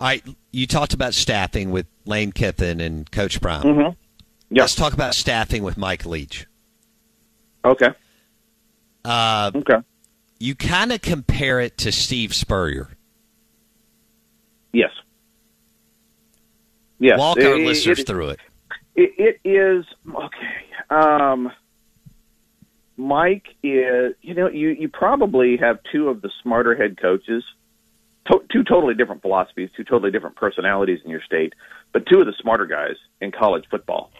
All 0.00 0.06
right. 0.06 0.24
You 0.52 0.66
talked 0.68 0.94
about 0.94 1.12
staffing 1.14 1.72
with 1.72 1.86
Lane 2.06 2.30
Kiffin 2.30 2.80
and 2.80 3.10
Coach 3.10 3.40
Brown. 3.40 3.62
Mm-hmm. 3.64 4.54
Yeah. 4.54 4.62
Let's 4.62 4.76
talk 4.76 4.92
about 4.92 5.14
staffing 5.16 5.64
with 5.64 5.76
Mike 5.76 6.06
Leach. 6.06 6.46
Okay. 7.64 7.88
Uh, 9.04 9.50
Okay. 9.54 9.78
you 10.38 10.54
kind 10.54 10.92
of 10.92 11.02
compare 11.02 11.58
it 11.60 11.78
to 11.78 11.90
Steve 11.90 12.32
Spurrier. 12.32 12.88
Yes. 14.72 14.90
Yes. 17.00 17.18
Walk 17.18 17.38
our 17.38 17.56
It- 17.58 17.66
listeners 17.66 17.98
it- 18.00 18.06
through 18.06 18.28
it. 18.30 18.40
It, 18.98 19.38
it 19.44 19.48
is 19.48 19.86
okay. 20.12 20.66
Um, 20.90 21.52
Mike 22.96 23.46
is, 23.62 24.16
you 24.22 24.34
know, 24.34 24.48
you 24.48 24.70
you 24.70 24.88
probably 24.88 25.56
have 25.56 25.78
two 25.92 26.08
of 26.08 26.20
the 26.20 26.30
smarter 26.42 26.74
head 26.74 27.00
coaches, 27.00 27.44
to, 28.26 28.42
two 28.50 28.64
totally 28.64 28.94
different 28.94 29.22
philosophies, 29.22 29.70
two 29.76 29.84
totally 29.84 30.10
different 30.10 30.34
personalities 30.34 30.98
in 31.04 31.12
your 31.12 31.22
state, 31.22 31.52
but 31.92 32.06
two 32.06 32.18
of 32.18 32.26
the 32.26 32.32
smarter 32.40 32.66
guys 32.66 32.96
in 33.20 33.30
college 33.30 33.66
football. 33.70 34.10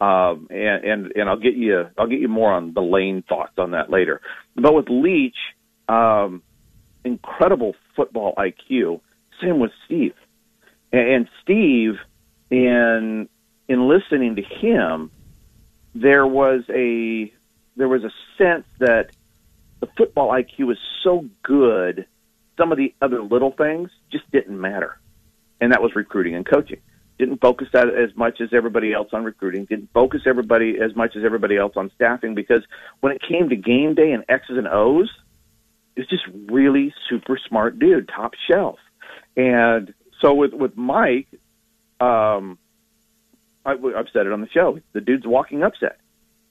Um, 0.00 0.46
and 0.50 0.84
and 0.84 1.12
and 1.16 1.28
I'll 1.28 1.36
get 1.36 1.54
you 1.54 1.88
I'll 1.98 2.06
get 2.06 2.20
you 2.20 2.28
more 2.28 2.52
on 2.52 2.74
the 2.74 2.80
Lane 2.80 3.22
thoughts 3.22 3.58
on 3.58 3.72
that 3.72 3.90
later. 3.90 4.20
But 4.54 4.72
with 4.72 4.88
Leach, 4.88 5.34
um, 5.88 6.44
incredible 7.02 7.74
football 7.96 8.34
IQ. 8.38 9.00
Same 9.40 9.58
with 9.58 9.72
Steve, 9.84 10.14
and, 10.92 11.08
and 11.08 11.28
Steve 11.42 11.98
in 12.52 13.28
in 13.68 13.86
listening 13.88 14.36
to 14.36 14.42
him, 14.42 15.10
there 15.94 16.26
was 16.26 16.62
a 16.70 17.32
there 17.76 17.88
was 17.88 18.02
a 18.04 18.10
sense 18.36 18.66
that 18.78 19.10
the 19.80 19.86
football 19.96 20.30
IQ 20.30 20.66
was 20.66 20.78
so 21.02 21.26
good, 21.42 22.06
some 22.56 22.72
of 22.72 22.78
the 22.78 22.92
other 23.00 23.22
little 23.22 23.52
things 23.52 23.90
just 24.10 24.28
didn't 24.32 24.60
matter, 24.60 24.98
and 25.60 25.72
that 25.72 25.82
was 25.82 25.94
recruiting 25.94 26.34
and 26.34 26.44
coaching. 26.44 26.80
Didn't 27.18 27.40
focus 27.40 27.68
that 27.72 27.88
as 27.88 28.14
much 28.16 28.40
as 28.40 28.50
everybody 28.52 28.92
else 28.92 29.08
on 29.12 29.24
recruiting. 29.24 29.64
Didn't 29.64 29.90
focus 29.92 30.22
everybody 30.24 30.78
as 30.80 30.94
much 30.94 31.16
as 31.16 31.24
everybody 31.24 31.56
else 31.56 31.72
on 31.76 31.90
staffing 31.94 32.34
because 32.34 32.62
when 33.00 33.12
it 33.12 33.20
came 33.20 33.48
to 33.48 33.56
game 33.56 33.94
day 33.94 34.12
and 34.12 34.24
X's 34.28 34.56
and 34.56 34.68
O's, 34.68 35.10
it 35.96 36.00
was 36.00 36.08
just 36.08 36.24
really 36.48 36.94
super 37.08 37.36
smart 37.48 37.78
dude, 37.80 38.08
top 38.08 38.34
shelf. 38.48 38.78
And 39.36 39.94
so 40.20 40.34
with 40.34 40.52
with 40.52 40.76
Mike, 40.76 41.26
um, 42.00 42.56
I, 43.64 43.72
I've 43.72 44.08
said 44.12 44.26
it 44.26 44.32
on 44.32 44.40
the 44.40 44.48
show. 44.48 44.80
The 44.92 45.00
dude's 45.00 45.26
walking 45.26 45.62
upset. 45.62 45.98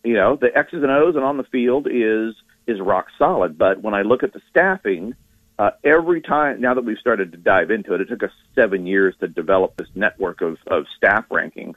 You 0.04 0.14
know, 0.14 0.36
the 0.36 0.56
X's 0.56 0.84
and 0.84 0.92
O's 0.92 1.16
and 1.16 1.24
on 1.24 1.38
the 1.38 1.44
field 1.44 1.88
is 1.90 2.36
is 2.68 2.80
rock 2.80 3.08
solid. 3.18 3.58
But 3.58 3.82
when 3.82 3.94
I 3.94 4.02
look 4.02 4.24
at 4.24 4.34
the 4.34 4.42
staffing, 4.50 5.16
uh, 5.58 5.72
every 5.84 6.22
time 6.22 6.62
now 6.62 6.74
that 6.74 6.86
we've 6.86 6.98
started 6.98 7.32
to 7.32 7.38
dive 7.38 7.72
into 7.72 7.94
it, 7.94 8.02
it 8.02 8.10
took 8.10 8.24
us 8.24 8.32
seven 8.56 8.86
years 8.86 9.16
to 9.20 9.28
develop 9.28 9.76
this 9.78 9.90
network 9.96 10.42
of 10.42 10.58
of 10.68 10.86
staff 10.96 11.26
rankings. 11.30 11.76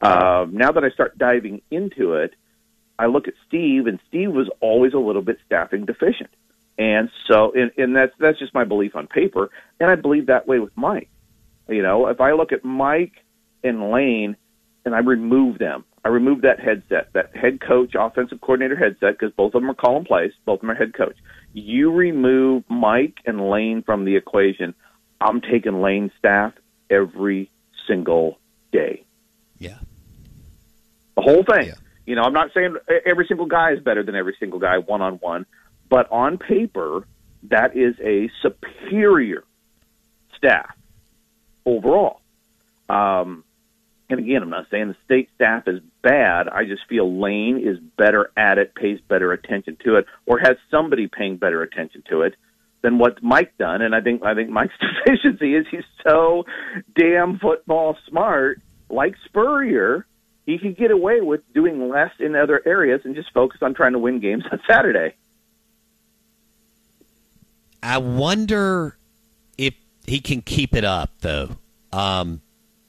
Uh, 0.00 0.46
now 0.50 0.70
that 0.72 0.84
I 0.84 0.90
start 0.90 1.18
diving 1.18 1.60
into 1.70 2.14
it, 2.14 2.34
I 2.98 3.06
look 3.06 3.28
at 3.28 3.34
Steve, 3.46 3.86
and 3.86 3.98
Steve 4.08 4.32
was 4.32 4.48
always 4.60 4.94
a 4.94 4.98
little 4.98 5.22
bit 5.22 5.38
staffing 5.44 5.86
deficient. 5.86 6.30
And 6.78 7.10
so, 7.26 7.52
and, 7.52 7.72
and 7.76 7.94
that's 7.94 8.12
that's 8.18 8.38
just 8.38 8.54
my 8.54 8.64
belief 8.64 8.94
on 8.94 9.08
paper, 9.08 9.50
and 9.80 9.90
I 9.90 9.96
believe 9.96 10.26
that 10.26 10.46
way 10.46 10.60
with 10.60 10.76
Mike. 10.76 11.10
You 11.68 11.82
know, 11.82 12.06
if 12.06 12.20
I 12.20 12.32
look 12.32 12.52
at 12.52 12.64
Mike 12.64 13.24
and 13.64 13.90
Lane, 13.90 14.36
and 14.88 14.96
I 14.96 15.00
remove 15.00 15.58
them, 15.58 15.84
I 16.02 16.08
remove 16.08 16.40
that 16.40 16.60
headset, 16.60 17.12
that 17.12 17.36
head 17.36 17.60
coach, 17.60 17.94
offensive 17.94 18.40
coordinator 18.40 18.74
headset, 18.74 19.18
because 19.18 19.34
both 19.34 19.54
of 19.54 19.60
them 19.60 19.70
are 19.70 19.74
calling 19.74 20.06
plays, 20.06 20.32
both 20.46 20.54
of 20.54 20.60
them 20.62 20.70
are 20.70 20.74
head 20.74 20.94
coach. 20.94 21.16
You 21.52 21.92
remove 21.92 22.64
Mike 22.70 23.18
and 23.26 23.50
Lane 23.50 23.82
from 23.82 24.06
the 24.06 24.16
equation, 24.16 24.74
I'm 25.20 25.42
taking 25.42 25.82
Lane's 25.82 26.12
staff 26.18 26.54
every 26.88 27.50
single 27.86 28.38
day. 28.72 29.04
Yeah. 29.58 29.76
The 31.16 31.22
whole 31.22 31.44
thing. 31.44 31.66
Yeah. 31.66 31.74
You 32.06 32.14
know, 32.14 32.22
I'm 32.22 32.32
not 32.32 32.54
saying 32.54 32.76
every 33.04 33.26
single 33.26 33.44
guy 33.44 33.72
is 33.72 33.80
better 33.80 34.02
than 34.02 34.14
every 34.14 34.36
single 34.40 34.58
guy 34.58 34.78
one 34.78 35.02
on 35.02 35.16
one, 35.16 35.44
but 35.90 36.10
on 36.10 36.38
paper, 36.38 37.06
that 37.42 37.76
is 37.76 37.94
a 38.00 38.30
superior 38.40 39.44
staff 40.34 40.74
overall. 41.66 42.22
Um, 42.88 43.44
and 44.10 44.20
again, 44.20 44.42
I'm 44.42 44.50
not 44.50 44.66
saying 44.70 44.88
the 44.88 44.96
state 45.04 45.28
staff 45.34 45.68
is 45.68 45.80
bad. 46.02 46.48
I 46.48 46.64
just 46.64 46.86
feel 46.88 47.20
Lane 47.20 47.58
is 47.58 47.78
better 47.78 48.30
at 48.36 48.56
it, 48.58 48.74
pays 48.74 49.00
better 49.06 49.32
attention 49.32 49.76
to 49.84 49.96
it, 49.96 50.06
or 50.24 50.38
has 50.38 50.56
somebody 50.70 51.08
paying 51.08 51.36
better 51.36 51.62
attention 51.62 52.02
to 52.08 52.22
it 52.22 52.34
than 52.82 52.98
what 52.98 53.22
Mike 53.22 53.56
done. 53.58 53.82
And 53.82 53.94
I 53.94 54.00
think 54.00 54.22
I 54.22 54.34
think 54.34 54.48
Mike's 54.48 54.74
deficiency 55.04 55.54
is 55.54 55.66
he's 55.70 55.84
so 56.02 56.46
damn 56.94 57.38
football 57.38 57.96
smart, 58.08 58.60
like 58.88 59.14
Spurrier. 59.26 60.06
He 60.46 60.58
could 60.58 60.78
get 60.78 60.90
away 60.90 61.20
with 61.20 61.42
doing 61.52 61.90
less 61.90 62.12
in 62.18 62.34
other 62.34 62.62
areas 62.64 63.02
and 63.04 63.14
just 63.14 63.30
focus 63.34 63.58
on 63.60 63.74
trying 63.74 63.92
to 63.92 63.98
win 63.98 64.20
games 64.20 64.44
on 64.50 64.58
Saturday. 64.66 65.14
I 67.82 67.98
wonder 67.98 68.96
if 69.58 69.74
he 70.06 70.20
can 70.20 70.40
keep 70.40 70.74
it 70.74 70.84
up, 70.84 71.10
though. 71.20 71.50
Um, 71.92 72.40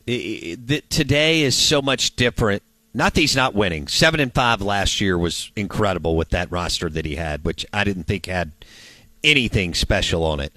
that 0.09 0.89
today 0.89 1.41
is 1.41 1.55
so 1.55 1.81
much 1.81 2.15
different. 2.15 2.63
Not 2.93 3.13
that 3.13 3.21
he's 3.21 3.35
not 3.35 3.53
winning. 3.53 3.87
Seven 3.87 4.19
and 4.19 4.33
five 4.33 4.61
last 4.61 4.99
year 4.99 5.17
was 5.17 5.51
incredible 5.55 6.17
with 6.17 6.29
that 6.29 6.51
roster 6.51 6.89
that 6.89 7.05
he 7.05 7.15
had, 7.15 7.45
which 7.45 7.65
I 7.71 7.83
didn't 7.83 8.05
think 8.05 8.25
had 8.25 8.51
anything 9.23 9.75
special 9.75 10.23
on 10.23 10.39
it. 10.39 10.51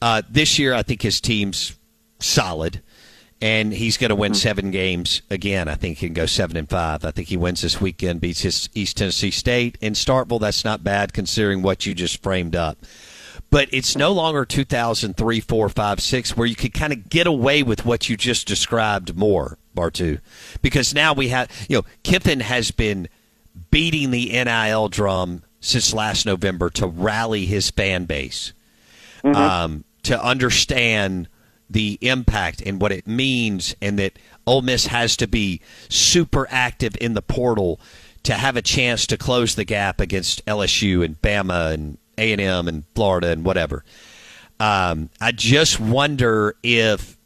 Uh, 0.00 0.22
this 0.30 0.58
year, 0.58 0.72
I 0.72 0.82
think 0.82 1.02
his 1.02 1.20
team's 1.20 1.76
solid, 2.20 2.80
and 3.42 3.72
he's 3.72 3.98
going 3.98 4.08
to 4.08 4.14
win 4.14 4.32
seven 4.34 4.70
games 4.70 5.20
again. 5.28 5.68
I 5.68 5.74
think 5.74 5.98
he 5.98 6.06
can 6.06 6.14
go 6.14 6.26
seven 6.26 6.56
and 6.56 6.68
five. 6.68 7.04
I 7.04 7.10
think 7.10 7.28
he 7.28 7.36
wins 7.36 7.60
this 7.60 7.80
weekend, 7.80 8.20
beats 8.22 8.40
his 8.40 8.70
East 8.74 8.96
Tennessee 8.96 9.30
State 9.30 9.76
in 9.80 9.92
Starkville. 9.92 10.40
That's 10.40 10.64
not 10.64 10.82
bad 10.82 11.12
considering 11.12 11.60
what 11.60 11.84
you 11.84 11.94
just 11.94 12.22
framed 12.22 12.56
up 12.56 12.78
but 13.50 13.68
it's 13.72 13.96
no 13.96 14.12
longer 14.12 14.44
2003, 14.44 15.40
4, 15.40 15.68
5, 15.68 16.00
6, 16.00 16.36
where 16.36 16.46
you 16.46 16.54
could 16.54 16.74
kind 16.74 16.92
of 16.92 17.08
get 17.08 17.26
away 17.26 17.62
with 17.62 17.84
what 17.84 18.08
you 18.08 18.16
just 18.16 18.46
described 18.46 19.16
more, 19.16 19.58
Bartoo. 19.74 20.20
Because 20.60 20.94
now 20.94 21.12
we 21.14 21.28
have, 21.28 21.50
you 21.68 21.78
know, 21.78 21.84
Kiffin 22.02 22.40
has 22.40 22.70
been 22.70 23.08
beating 23.70 24.10
the 24.10 24.30
NIL 24.30 24.88
drum 24.88 25.42
since 25.60 25.94
last 25.94 26.26
November 26.26 26.70
to 26.70 26.86
rally 26.86 27.46
his 27.46 27.70
fan 27.70 28.04
base, 28.04 28.52
um, 29.24 29.84
to 30.02 30.22
understand 30.22 31.28
the 31.70 31.98
impact 32.00 32.62
and 32.64 32.80
what 32.80 32.92
it 32.92 33.06
means, 33.06 33.74
and 33.82 33.98
that 33.98 34.18
Ole 34.46 34.62
Miss 34.62 34.86
has 34.86 35.16
to 35.16 35.26
be 35.26 35.60
super 35.88 36.46
active 36.50 36.96
in 37.00 37.14
the 37.14 37.22
portal 37.22 37.80
to 38.22 38.34
have 38.34 38.56
a 38.56 38.62
chance 38.62 39.06
to 39.06 39.16
close 39.16 39.54
the 39.54 39.64
gap 39.64 40.00
against 40.00 40.44
LSU 40.46 41.04
and 41.04 41.20
Bama 41.20 41.72
and 41.72 41.98
A 42.18 42.32
and 42.32 42.40
M 42.40 42.68
and 42.68 42.84
Florida 42.94 43.28
and 43.28 43.44
whatever. 43.44 43.84
Um, 44.60 45.10
I 45.20 45.32
just 45.32 45.78
wonder 45.78 46.56
if 46.62 47.18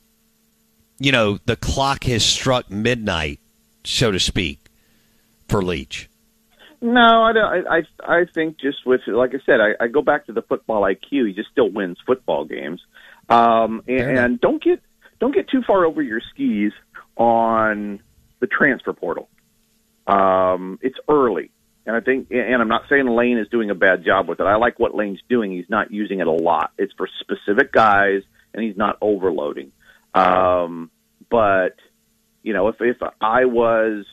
you 1.02 1.10
know, 1.10 1.38
the 1.46 1.56
clock 1.56 2.04
has 2.04 2.24
struck 2.24 2.70
midnight, 2.70 3.40
so 3.82 4.12
to 4.12 4.20
speak, 4.20 4.60
for 5.48 5.60
Leach. 5.60 6.08
No, 6.80 7.22
I 7.22 7.32
don't. 7.32 7.66
I 7.66 7.78
I, 7.78 8.20
I 8.20 8.24
think 8.24 8.60
just 8.60 8.86
with 8.86 9.00
like 9.06 9.34
I 9.34 9.40
said, 9.44 9.60
I, 9.60 9.84
I 9.84 9.88
go 9.88 10.02
back 10.02 10.26
to 10.26 10.32
the 10.32 10.42
football 10.42 10.82
IQ. 10.82 11.26
He 11.28 11.32
just 11.32 11.50
still 11.50 11.68
wins 11.68 11.98
football 12.06 12.44
games, 12.44 12.80
um, 13.28 13.82
and, 13.88 14.18
and 14.18 14.40
don't 14.40 14.62
get 14.62 14.80
don't 15.18 15.34
get 15.34 15.48
too 15.48 15.62
far 15.62 15.84
over 15.84 16.02
your 16.02 16.20
skis 16.20 16.72
on 17.16 18.00
the 18.40 18.46
transfer 18.46 18.92
portal. 18.92 19.28
Um, 20.06 20.78
it's 20.82 20.98
early, 21.08 21.50
and 21.84 21.96
I 21.96 22.00
think, 22.00 22.28
and 22.30 22.62
I'm 22.62 22.68
not 22.68 22.84
saying 22.88 23.06
Lane 23.06 23.38
is 23.38 23.48
doing 23.48 23.70
a 23.70 23.74
bad 23.74 24.04
job 24.04 24.28
with 24.28 24.38
it. 24.40 24.44
I 24.44 24.56
like 24.56 24.78
what 24.78 24.94
Lane's 24.94 25.20
doing. 25.28 25.50
He's 25.50 25.68
not 25.68 25.90
using 25.90 26.20
it 26.20 26.26
a 26.26 26.32
lot. 26.32 26.72
It's 26.78 26.92
for 26.92 27.08
specific 27.20 27.72
guys, 27.72 28.22
and 28.54 28.62
he's 28.62 28.76
not 28.76 28.98
overloading. 29.00 29.72
Um, 30.14 30.90
but 31.28 31.76
you 32.42 32.52
know, 32.52 32.68
if 32.68 32.76
if 32.80 32.98
I 33.20 33.46
was 33.46 34.06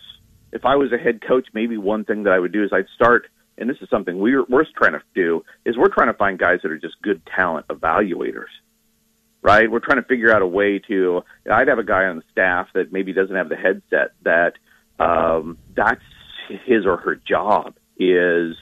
if 0.52 0.66
I 0.66 0.78
was 0.78 0.92
a 0.92 0.98
head 0.98 1.22
coach, 1.22 1.48
maybe 1.54 1.78
one 1.78 2.06
thing 2.06 2.24
that 2.24 2.34
I 2.34 2.40
would 2.40 2.52
do 2.52 2.64
is 2.64 2.72
I'd 2.74 2.88
start, 2.96 3.28
and 3.58 3.70
this 3.70 3.78
is 3.82 3.90
something 3.90 4.18
we're 4.18 4.46
we're 4.46 4.66
trying 4.76 4.94
to 4.94 5.02
do, 5.14 5.46
is 5.64 5.78
we're 5.78 5.94
trying 5.94 6.08
to 6.08 6.14
find 6.16 6.40
guys 6.40 6.62
that 6.64 6.72
are 6.72 6.78
just 6.80 7.00
good 7.04 7.22
talent 7.26 7.68
evaluators. 7.68 8.50
Right? 9.42 9.72
We're 9.72 9.80
trying 9.80 10.02
to 10.02 10.08
figure 10.08 10.34
out 10.34 10.42
a 10.42 10.48
way 10.48 10.80
to. 10.80 11.24
I'd 11.50 11.68
have 11.70 11.80
a 11.80 11.84
guy 11.84 12.06
on 12.06 12.18
the 12.18 12.24
staff 12.32 12.68
that 12.74 12.92
maybe 12.92 13.14
doesn't 13.14 13.36
have 13.36 13.48
the 13.48 13.56
headset. 13.56 14.12
That 14.24 14.56
um, 15.00 15.58
that's 15.76 16.02
his 16.66 16.86
or 16.86 16.98
her 16.98 17.16
job 17.16 17.76
is 17.98 18.56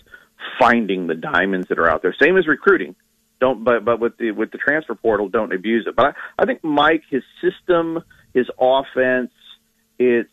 finding 0.60 1.08
the 1.08 1.16
diamonds 1.16 1.68
that 1.68 1.80
are 1.80 1.90
out 1.90 2.02
there. 2.02 2.16
Same 2.20 2.38
as 2.38 2.48
recruiting. 2.48 2.96
Don't, 3.40 3.64
but 3.64 3.86
but 3.86 4.00
with 4.00 4.18
the 4.18 4.32
with 4.32 4.52
the 4.52 4.58
transfer 4.58 4.96
portal, 4.96 5.30
don't 5.30 5.54
abuse 5.54 5.86
it. 5.88 5.96
But 5.96 6.08
I, 6.08 6.14
I 6.40 6.46
think 6.46 6.64
Mike, 6.64 7.04
his 7.10 7.24
system, 7.42 8.04
his 8.34 8.48
offense, 8.60 9.32
it's 10.00 10.30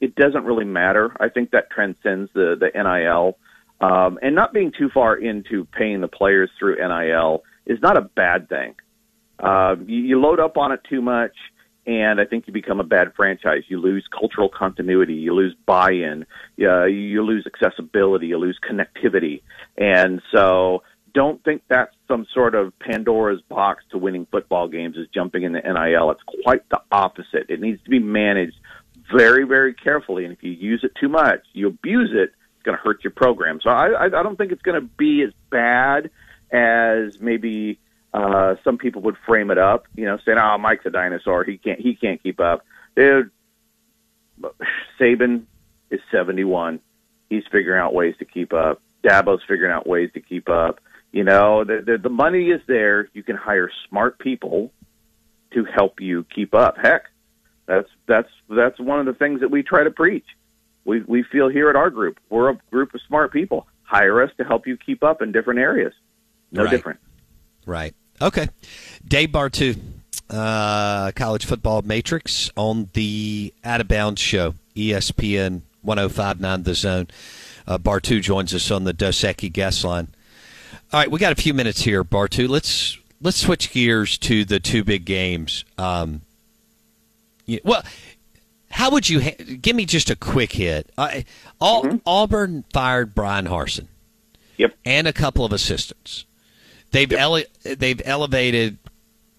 it 0.00 0.14
doesn't 0.14 0.44
really 0.44 0.64
matter. 0.64 1.16
I 1.18 1.28
think 1.30 1.50
that 1.50 1.70
transcends 1.70 2.30
the 2.34 2.56
the 2.56 2.70
NIL, 2.74 3.36
um, 3.80 4.18
and 4.22 4.36
not 4.36 4.52
being 4.52 4.72
too 4.76 4.88
far 4.88 5.16
into 5.16 5.64
paying 5.64 6.00
the 6.00 6.08
players 6.08 6.50
through 6.58 6.76
NIL 6.76 7.42
is 7.66 7.80
not 7.82 7.96
a 7.96 8.02
bad 8.02 8.48
thing. 8.48 8.74
Uh, 9.38 9.76
you, 9.86 9.98
you 9.98 10.20
load 10.20 10.38
up 10.38 10.56
on 10.56 10.70
it 10.70 10.80
too 10.88 11.02
much, 11.02 11.34
and 11.88 12.20
I 12.20 12.26
think 12.26 12.46
you 12.46 12.52
become 12.52 12.80
a 12.80 12.84
bad 12.84 13.14
franchise. 13.16 13.62
You 13.68 13.80
lose 13.80 14.06
cultural 14.08 14.50
continuity, 14.50 15.14
you 15.14 15.34
lose 15.34 15.56
buy-in, 15.64 16.26
uh, 16.60 16.84
you 16.84 17.22
lose 17.22 17.46
accessibility, 17.46 18.28
you 18.28 18.38
lose 18.38 18.58
connectivity, 18.62 19.40
and 19.78 20.20
so 20.30 20.82
don't 21.14 21.42
think 21.42 21.62
that's 21.66 21.94
some 22.06 22.26
sort 22.32 22.54
of 22.54 22.78
Pandora's 22.78 23.40
box 23.48 23.82
to 23.90 23.98
winning 23.98 24.26
football 24.30 24.68
games 24.68 24.96
is 24.96 25.08
jumping 25.12 25.42
in 25.44 25.52
the 25.52 25.60
NIL. 25.60 26.10
It's 26.10 26.22
quite 26.44 26.68
the 26.68 26.82
opposite. 26.92 27.46
It 27.48 27.60
needs 27.60 27.82
to 27.84 27.90
be 27.90 27.98
managed 27.98 28.56
very, 29.10 29.44
very 29.44 29.72
carefully. 29.72 30.24
And 30.24 30.32
if 30.34 30.42
you 30.42 30.50
use 30.50 30.84
it 30.84 30.92
too 31.00 31.08
much, 31.08 31.40
you 31.54 31.68
abuse 31.68 32.10
it, 32.12 32.34
it's 32.56 32.62
going 32.62 32.76
to 32.76 32.82
hurt 32.82 33.02
your 33.02 33.10
program. 33.12 33.60
So 33.62 33.70
I, 33.70 33.86
I, 33.86 34.04
I 34.04 34.22
don't 34.22 34.36
think 34.36 34.52
it's 34.52 34.62
going 34.62 34.80
to 34.80 34.86
be 34.86 35.22
as 35.22 35.32
bad 35.50 36.10
as 36.52 37.18
maybe 37.20 37.78
uh, 38.12 38.56
some 38.64 38.78
people 38.78 39.02
would 39.02 39.16
frame 39.26 39.50
it 39.50 39.58
up. 39.58 39.86
You 39.94 40.06
know, 40.06 40.18
saying, 40.24 40.38
"Oh, 40.38 40.58
Mike's 40.58 40.86
a 40.86 40.90
dinosaur. 40.90 41.44
He 41.44 41.58
can't. 41.58 41.80
He 41.80 41.94
can't 41.94 42.22
keep 42.22 42.40
up." 42.40 42.64
Dude, 42.96 43.30
Saban 44.98 45.44
is 45.90 46.00
seventy-one. 46.10 46.80
He's 47.28 47.44
figuring 47.50 47.80
out 47.80 47.94
ways 47.94 48.14
to 48.18 48.24
keep 48.24 48.52
up. 48.52 48.80
Dabo's 49.04 49.42
figuring 49.46 49.72
out 49.72 49.86
ways 49.86 50.10
to 50.14 50.20
keep 50.20 50.48
up. 50.48 50.80
You 51.12 51.24
know, 51.24 51.64
the, 51.64 51.82
the, 51.84 51.98
the 51.98 52.08
money 52.08 52.50
is 52.50 52.60
there. 52.66 53.08
You 53.12 53.22
can 53.22 53.36
hire 53.36 53.70
smart 53.88 54.18
people 54.18 54.72
to 55.52 55.64
help 55.64 56.00
you 56.00 56.24
keep 56.24 56.54
up. 56.54 56.76
Heck, 56.76 57.04
that's 57.66 57.88
that's 58.06 58.28
that's 58.48 58.78
one 58.78 59.00
of 59.00 59.06
the 59.06 59.14
things 59.14 59.40
that 59.40 59.50
we 59.50 59.62
try 59.62 59.84
to 59.84 59.90
preach. 59.90 60.26
We 60.84 61.02
we 61.02 61.22
feel 61.22 61.48
here 61.48 61.70
at 61.70 61.76
our 61.76 61.90
group, 61.90 62.18
we're 62.30 62.50
a 62.50 62.58
group 62.70 62.94
of 62.94 63.00
smart 63.06 63.32
people. 63.32 63.66
Hire 63.82 64.22
us 64.22 64.30
to 64.38 64.44
help 64.44 64.66
you 64.66 64.76
keep 64.76 65.02
up 65.02 65.22
in 65.22 65.32
different 65.32 65.60
areas. 65.60 65.94
No 66.52 66.64
right. 66.64 66.70
different. 66.70 67.00
Right. 67.64 67.94
Okay. 68.20 68.48
Dave 69.06 69.30
Bartoo, 69.30 69.78
uh, 70.30 71.12
college 71.12 71.46
football 71.46 71.82
matrix 71.82 72.50
on 72.56 72.88
the 72.92 73.52
Out 73.64 73.80
of 73.80 73.88
Bounds 73.88 74.20
show, 74.20 74.54
ESPN 74.76 75.62
1059 75.82 76.62
The 76.64 76.74
Zone. 76.74 77.08
Uh, 77.66 77.78
Bartoo 77.78 78.20
joins 78.20 78.54
us 78.54 78.70
on 78.70 78.84
the 78.84 78.92
Dos 78.92 79.20
Equis 79.20 79.52
guest 79.52 79.84
line. 79.84 80.08
All 80.92 81.00
right, 81.00 81.10
we 81.10 81.18
got 81.18 81.32
a 81.32 81.42
few 81.42 81.52
minutes 81.52 81.82
here, 81.82 82.02
Bartoo. 82.02 82.48
Let's 82.48 82.98
let's 83.20 83.36
switch 83.36 83.70
gears 83.70 84.16
to 84.18 84.44
the 84.44 84.58
two 84.58 84.84
big 84.84 85.04
games. 85.04 85.64
Um, 85.76 86.22
yeah, 87.44 87.60
well, 87.62 87.82
how 88.70 88.90
would 88.90 89.08
you 89.08 89.20
ha- 89.20 89.56
give 89.60 89.76
me 89.76 89.84
just 89.84 90.08
a 90.08 90.16
quick 90.16 90.52
hit? 90.52 90.90
Uh, 90.96 91.22
Al- 91.60 91.84
mm-hmm. 91.84 91.96
Auburn 92.06 92.64
fired 92.72 93.14
Bryan 93.14 93.46
Harsin. 93.46 93.86
Yep. 94.56 94.74
And 94.84 95.06
a 95.06 95.12
couple 95.12 95.44
of 95.44 95.52
assistants. 95.52 96.24
They've 96.90 97.10
yep. 97.10 97.20
ele- 97.20 97.76
they've 97.76 98.00
elevated 98.04 98.78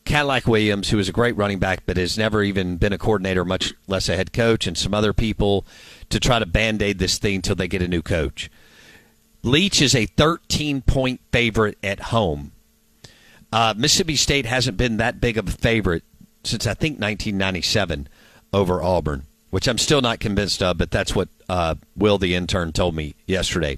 Cadillac 0.05 0.47
Williams, 0.47 0.89
who 0.89 0.99
is 0.99 1.07
a 1.07 1.13
great 1.13 1.37
running 1.37 1.59
back, 1.59 1.83
but 1.85 1.97
has 1.97 2.17
never 2.17 2.43
even 2.43 2.77
been 2.77 2.93
a 2.93 2.97
coordinator, 2.97 3.45
much 3.45 3.73
less 3.87 4.09
a 4.09 4.15
head 4.15 4.33
coach, 4.33 4.65
and 4.65 4.77
some 4.77 4.93
other 4.93 5.13
people 5.13 5.65
to 6.09 6.19
try 6.19 6.39
to 6.39 6.45
band 6.45 6.81
aid 6.81 6.99
this 6.99 7.17
thing 7.17 7.35
until 7.35 7.55
they 7.55 7.67
get 7.67 7.81
a 7.81 7.87
new 7.87 8.01
coach. 8.01 8.49
Leach 9.43 9.81
is 9.81 9.95
a 9.95 10.05
13 10.05 10.81
point 10.81 11.21
favorite 11.31 11.77
at 11.83 11.99
home. 11.99 12.51
Uh, 13.51 13.73
Mississippi 13.77 14.15
State 14.15 14.45
hasn't 14.45 14.77
been 14.77 14.97
that 14.97 15.21
big 15.21 15.37
of 15.37 15.47
a 15.47 15.51
favorite 15.51 16.03
since 16.43 16.65
I 16.65 16.73
think 16.73 16.99
1997 16.99 18.07
over 18.53 18.81
Auburn, 18.81 19.23
which 19.49 19.67
I'm 19.67 19.77
still 19.77 20.01
not 20.01 20.19
convinced 20.19 20.61
of, 20.61 20.77
but 20.77 20.91
that's 20.91 21.15
what 21.15 21.29
uh, 21.47 21.75
Will, 21.95 22.17
the 22.17 22.35
intern, 22.35 22.71
told 22.71 22.95
me 22.95 23.15
yesterday. 23.25 23.77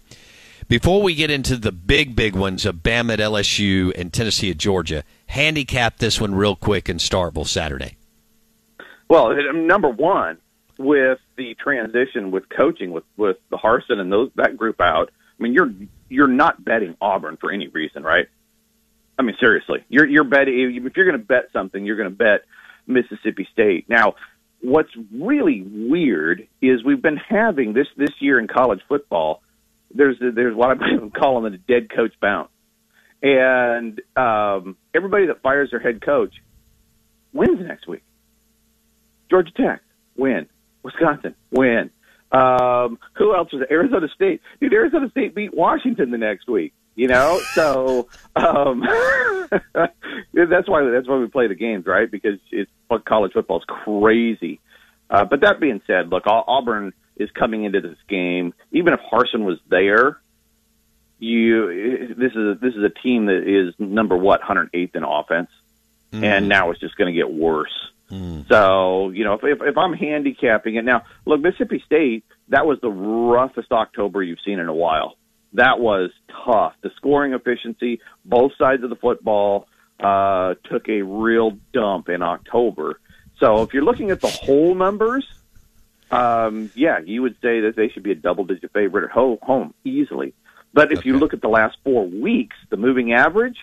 Before 0.72 1.02
we 1.02 1.16
get 1.16 1.30
into 1.30 1.58
the 1.58 1.74
big, 1.74 2.16
big 2.16 2.34
ones 2.34 2.66
of 2.66 2.76
Bama 2.76 3.12
at 3.12 3.20
LSU 3.20 3.92
and 3.94 4.14
Tennessee 4.14 4.52
at 4.52 4.58
Georgia, 4.58 5.04
handicap 5.26 5.98
this 5.98 6.22
one 6.22 6.34
real 6.34 6.56
quick 6.56 6.88
in 6.88 6.96
Starkville 6.96 7.46
Saturday. 7.46 7.98
Well, 9.10 9.34
um, 9.34 9.68
number 9.68 9.90
one, 9.90 10.38
with 10.78 11.20
the 11.36 11.56
transition 11.56 12.32
with 12.32 12.48
coaching 12.48 12.94
with 12.94 13.04
with 13.18 13.36
the 13.50 13.58
Harsin 13.58 14.00
and 14.00 14.10
those 14.10 14.32
that 14.36 14.56
group 14.56 14.80
out, 14.80 15.12
I 15.38 15.44
mean, 15.44 15.52
you're 15.52 15.74
you're 16.08 16.30
not 16.30 16.64
betting 16.64 16.96
Auburn 17.02 17.36
for 17.36 17.52
any 17.52 17.68
reason, 17.68 18.04
right? 18.04 18.30
I 19.20 19.24
mean, 19.24 19.36
seriously, 19.42 19.84
you're 19.90 20.08
you're 20.08 20.24
betting 20.24 20.58
if 20.58 20.96
you're 20.96 21.06
going 21.06 21.20
to 21.20 21.26
bet 21.26 21.50
something, 21.52 21.86
you're 21.86 21.98
going 21.98 22.10
to 22.10 22.16
bet 22.16 22.46
Mississippi 22.88 23.46
State. 23.52 23.90
Now, 23.90 24.16
what's 24.62 24.92
really 25.14 25.64
weird 25.64 26.48
is 26.62 26.82
we've 26.82 27.02
been 27.02 27.18
having 27.18 27.74
this 27.74 27.88
this 27.98 28.14
year 28.22 28.40
in 28.40 28.48
college 28.48 28.80
football. 28.88 29.42
There's 29.94 30.18
there's 30.20 30.56
what 30.56 30.70
I'm 30.72 31.12
calling 31.12 31.54
it 31.54 31.56
a 31.56 31.58
dead 31.58 31.90
coach 31.94 32.14
bounce, 32.22 32.50
and 33.22 34.00
um, 34.16 34.78
everybody 34.94 35.28
that 35.28 35.42
fires 35.42 35.72
their 35.72 35.80
head 35.80 36.02
coach 36.02 36.34
wins 37.34 37.60
next 37.62 37.88
week. 37.88 38.04
Georgia 39.30 39.52
Tech 39.52 39.82
win, 40.16 40.48
Wisconsin 40.84 41.36
win. 41.52 41.90
Um, 42.32 42.98
who 43.14 43.36
else 43.36 43.52
was 43.52 43.62
it? 43.62 43.72
Arizona 43.72 44.08
State? 44.16 44.42
Dude, 44.60 44.74
Arizona 44.74 45.10
State 45.10 45.36
beat 45.36 45.54
Washington 45.54 46.12
the 46.12 46.18
next 46.18 46.48
week. 46.48 46.74
You 46.96 47.08
know, 47.08 47.40
so 47.54 48.10
um, 48.36 48.82
that's 50.34 50.68
why 50.70 50.84
that's 50.92 51.08
why 51.08 51.18
we 51.18 51.28
play 51.28 51.48
the 51.48 51.56
games, 51.56 51.86
right? 51.86 52.10
Because 52.12 52.40
it's 52.52 52.70
college 53.06 53.32
football 53.34 53.60
is 53.60 53.66
crazy. 53.66 54.60
Uh, 55.10 55.26
but 55.26 55.42
that 55.42 55.60
being 55.60 55.82
said, 55.88 56.10
look, 56.10 56.24
Auburn 56.26 56.94
is 57.16 57.30
coming 57.32 57.64
into 57.64 57.82
this 57.82 57.98
game. 58.08 58.54
Even 58.72 58.94
if 58.94 59.00
Harsin 59.00 59.44
was 59.44 59.60
there, 59.70 60.20
you 61.20 62.16
this 62.18 62.34
is 62.34 62.60
this 62.60 62.74
is 62.76 62.84
a 62.84 62.90
team 62.90 63.28
that 63.28 63.44
is 63.48 63.74
number 63.78 64.18
what 64.18 64.42
108th 64.42 64.96
in 64.96 65.04
offense, 65.04 65.50
mm. 66.12 66.24
and 66.24 66.50
now 66.50 66.72
it's 66.72 66.80
just 66.80 66.96
going 66.96 67.14
to 67.14 67.18
get 67.18 67.32
worse. 67.32 67.92
Mm. 68.10 68.48
So 68.48 69.10
you 69.10 69.24
know, 69.24 69.36
if, 69.36 69.44
if 69.44 69.62
if 69.62 69.78
I'm 69.78 69.94
handicapping 69.94 70.76
it 70.76 70.86
now, 70.86 71.04
look, 71.26 71.42
Mississippi 71.42 71.82
State 71.86 72.26
that 72.50 72.66
was 72.66 72.80
the 72.82 72.90
roughest 72.90 73.72
October 73.72 74.22
you've 74.24 74.42
seen 74.44 74.60
in 74.60 74.68
a 74.68 74.74
while 74.74 75.16
that 75.54 75.80
was 75.80 76.12
tough. 76.46 76.74
The 76.82 76.92
scoring 76.96 77.34
efficiency, 77.34 78.00
both 78.26 78.54
sides 78.58 78.84
of 78.84 78.90
the 78.90 78.96
football, 78.96 79.68
uh, 80.00 80.56
took 80.66 80.88
a 80.90 81.02
real 81.02 81.58
dump 81.74 82.10
in 82.10 82.22
October. 82.22 83.00
So 83.40 83.62
if 83.64 83.74
you're 83.74 83.84
looking 83.84 84.12
at 84.12 84.22
the 84.22 84.30
whole 84.30 84.76
numbers, 84.76 85.28
um, 86.12 86.72
yeah, 86.76 87.00
you 87.00 87.22
would 87.22 87.36
say 87.42 87.62
that 87.62 87.76
they 87.76 87.90
should 87.90 88.04
be 88.04 88.12
a 88.12 88.16
double-digit 88.16 88.72
favorite 88.72 89.06
at 89.06 89.12
home 89.12 89.74
easily. 89.84 90.34
But 90.74 90.92
if 90.92 91.00
okay. 91.00 91.10
you 91.10 91.18
look 91.18 91.34
at 91.34 91.42
the 91.42 91.50
last 91.50 91.78
four 91.84 92.06
weeks, 92.06 92.56
the 92.70 92.78
moving 92.78 93.14
average, 93.14 93.58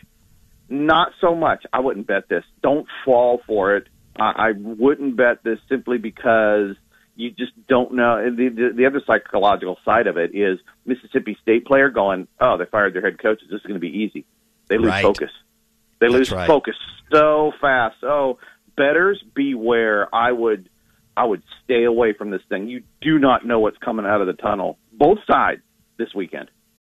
not 0.68 1.12
so 1.20 1.34
much. 1.34 1.64
I 1.72 1.80
wouldn't 1.80 2.06
bet 2.06 2.28
this. 2.28 2.44
Don't 2.62 2.86
fall 3.04 3.40
for 3.46 3.76
it. 3.76 3.88
I, 4.18 4.48
I 4.48 4.52
wouldn't 4.52 5.16
bet 5.16 5.42
this 5.42 5.58
simply 5.68 5.98
because 5.98 6.76
you 7.16 7.30
just 7.30 7.52
don't 7.66 7.94
know. 7.94 8.30
The, 8.30 8.48
the, 8.48 8.72
the 8.74 8.86
other 8.86 9.02
psychological 9.06 9.78
side 9.84 10.06
of 10.06 10.18
it 10.18 10.34
is 10.34 10.58
Mississippi 10.84 11.36
State 11.42 11.66
player 11.66 11.88
going, 11.88 12.28
"Oh, 12.40 12.56
they 12.56 12.66
fired 12.66 12.94
their 12.94 13.02
head 13.02 13.18
coach. 13.18 13.40
This 13.40 13.60
is 13.60 13.62
going 13.62 13.74
to 13.74 13.80
be 13.80 13.98
easy." 14.04 14.24
They 14.68 14.76
lose 14.76 14.90
right. 14.90 15.02
focus. 15.02 15.30
They 15.98 16.06
That's 16.06 16.14
lose 16.14 16.32
right. 16.32 16.46
focus 16.46 16.76
so 17.10 17.52
fast. 17.60 17.96
Oh, 18.02 18.38
betters 18.76 19.22
beware. 19.34 20.14
I 20.14 20.30
would 20.32 20.68
I 21.18 21.24
would 21.24 21.42
stay 21.64 21.82
away 21.82 22.12
from 22.16 22.30
this 22.30 22.42
thing. 22.48 22.68
You 22.68 22.84
do 23.00 23.18
not 23.18 23.44
know 23.44 23.58
what's 23.58 23.76
coming 23.78 24.06
out 24.06 24.20
of 24.20 24.28
the 24.28 24.34
tunnel. 24.34 24.78
Both 24.92 25.18
sides 25.28 25.62
this 25.98 26.14
weekend. 26.14 26.48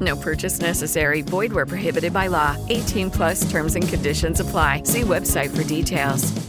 No 0.00 0.16
purchase 0.16 0.60
necessary. 0.60 1.22
Void 1.22 1.52
where 1.52 1.66
prohibited 1.66 2.12
by 2.12 2.26
law. 2.26 2.56
18 2.68 3.10
plus 3.10 3.50
terms 3.50 3.74
and 3.74 3.88
conditions 3.88 4.40
apply. 4.40 4.82
See 4.84 5.00
website 5.00 5.56
for 5.56 5.64
details. 5.64 6.48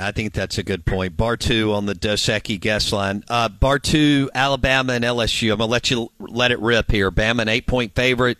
I 0.00 0.12
think 0.12 0.32
that's 0.32 0.58
a 0.58 0.62
good 0.62 0.84
point. 0.84 1.16
Bartoo 1.16 1.74
on 1.74 1.86
the 1.86 1.94
Dos 1.94 2.22
Equis 2.22 2.60
guest 2.60 2.92
line. 2.92 3.24
Uh, 3.28 3.48
Bartoo, 3.48 4.28
Alabama 4.34 4.92
and 4.92 5.04
LSU. 5.04 5.50
I'm 5.50 5.58
going 5.58 5.68
to 5.68 5.72
let 5.72 5.90
you 5.90 6.12
let 6.20 6.50
it 6.52 6.60
rip 6.60 6.90
here. 6.90 7.10
Bama, 7.10 7.42
an 7.42 7.48
eight 7.48 7.66
point 7.66 7.94
favorite. 7.94 8.38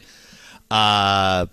Uh, 0.70 1.46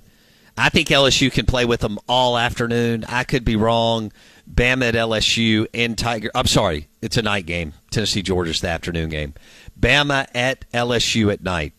I 0.58 0.70
think 0.70 0.90
LSU 0.90 1.32
can 1.32 1.46
play 1.46 1.66
with 1.66 1.82
them 1.82 1.98
all 2.08 2.38
afternoon. 2.38 3.06
I 3.08 3.24
could 3.24 3.44
be 3.44 3.56
wrong. 3.56 4.12
Bama 4.52 4.90
at 4.90 4.96
LSU 4.96 5.68
and 5.74 5.98
Tiger. 5.98 6.30
I'm 6.36 6.46
sorry, 6.46 6.88
it's 7.02 7.18
a 7.18 7.22
night 7.22 7.46
game. 7.46 7.74
Tennessee 7.90 8.22
Georgia's 8.22 8.62
the 8.62 8.70
afternoon 8.70 9.10
game. 9.10 9.34
Bama 9.80 10.28
at 10.36 10.70
LSU 10.72 11.34
at 11.34 11.42
night. 11.42 11.74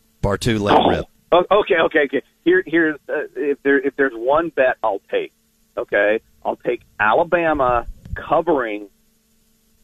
Let 0.58 0.80
it 0.80 0.88
rip. 0.88 1.06
Oh, 1.32 1.44
okay, 1.50 1.76
okay, 1.86 2.00
okay. 2.04 2.22
Here, 2.44 2.62
here's 2.66 2.96
uh, 3.08 3.24
if 3.34 3.62
there 3.62 3.78
if 3.80 3.96
there's 3.96 4.14
one 4.14 4.50
bet 4.50 4.76
I'll 4.82 5.02
take. 5.10 5.32
Okay, 5.76 6.20
I'll 6.44 6.56
take 6.56 6.82
Alabama 6.98 7.86
covering 8.14 8.88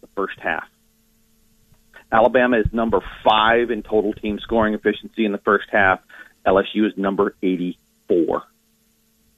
the 0.00 0.06
first 0.08 0.38
half. 0.40 0.64
Alabama 2.10 2.58
is 2.58 2.66
number 2.72 3.00
five 3.24 3.70
in 3.70 3.82
total 3.82 4.12
team 4.12 4.38
scoring 4.38 4.74
efficiency 4.74 5.24
in 5.24 5.32
the 5.32 5.38
first 5.38 5.68
half. 5.70 6.00
LSU 6.46 6.86
is 6.86 6.96
number 6.96 7.34
84. 7.42 8.42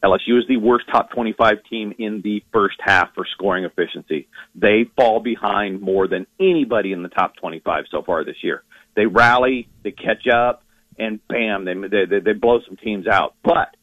LSU 0.02 0.38
is 0.38 0.46
the 0.48 0.56
worst 0.56 0.86
top 0.88 1.10
25 1.10 1.64
team 1.70 1.94
in 1.98 2.20
the 2.20 2.42
first 2.52 2.76
half 2.80 3.14
for 3.14 3.24
scoring 3.24 3.64
efficiency. 3.64 4.26
They 4.54 4.84
fall 4.96 5.20
behind 5.20 5.80
more 5.80 6.08
than 6.08 6.26
anybody 6.40 6.92
in 6.92 7.02
the 7.02 7.08
top 7.08 7.36
25 7.36 7.84
so 7.90 8.02
far 8.02 8.24
this 8.24 8.42
year. 8.42 8.64
They 8.94 9.06
rally, 9.06 9.68
they 9.82 9.92
catch 9.92 10.26
up, 10.26 10.63
and 10.98 11.26
bam, 11.28 11.64
they 11.64 11.74
they, 12.04 12.20
they 12.20 12.32
blow 12.32 12.60
some 12.66 12.76
teams 12.76 13.06
out. 13.06 13.34
But 13.42 13.74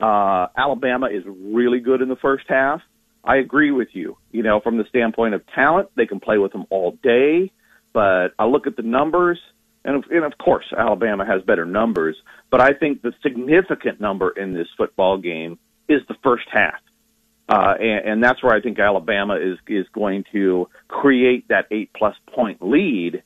uh, 0.00 0.48
Alabama 0.56 1.06
is 1.06 1.24
really 1.26 1.80
good 1.80 2.02
in 2.02 2.08
the 2.08 2.16
first 2.16 2.44
half. 2.48 2.82
I 3.24 3.36
agree 3.36 3.72
with 3.72 3.88
you. 3.92 4.16
You 4.30 4.42
know, 4.42 4.60
from 4.60 4.78
the 4.78 4.84
standpoint 4.88 5.34
of 5.34 5.46
talent, 5.48 5.90
they 5.96 6.06
can 6.06 6.20
play 6.20 6.38
with 6.38 6.52
them 6.52 6.66
all 6.70 6.92
day. 7.02 7.50
But 7.92 8.34
I 8.38 8.44
look 8.44 8.66
at 8.66 8.76
the 8.76 8.82
numbers, 8.82 9.40
and 9.84 9.96
of, 9.96 10.04
and 10.10 10.24
of 10.24 10.36
course, 10.38 10.66
Alabama 10.76 11.24
has 11.26 11.42
better 11.42 11.64
numbers. 11.64 12.16
But 12.50 12.60
I 12.60 12.72
think 12.72 13.02
the 13.02 13.12
significant 13.22 14.00
number 14.00 14.30
in 14.30 14.54
this 14.54 14.68
football 14.76 15.18
game 15.18 15.58
is 15.88 16.02
the 16.08 16.16
first 16.22 16.46
half. 16.50 16.74
Uh, 17.48 17.74
and, 17.80 18.08
and 18.08 18.24
that's 18.24 18.42
where 18.42 18.54
I 18.54 18.60
think 18.60 18.78
Alabama 18.78 19.36
is 19.36 19.58
is 19.68 19.86
going 19.92 20.24
to 20.32 20.68
create 20.88 21.48
that 21.48 21.66
eight 21.70 21.90
plus 21.94 22.16
point 22.32 22.60
lead. 22.60 23.22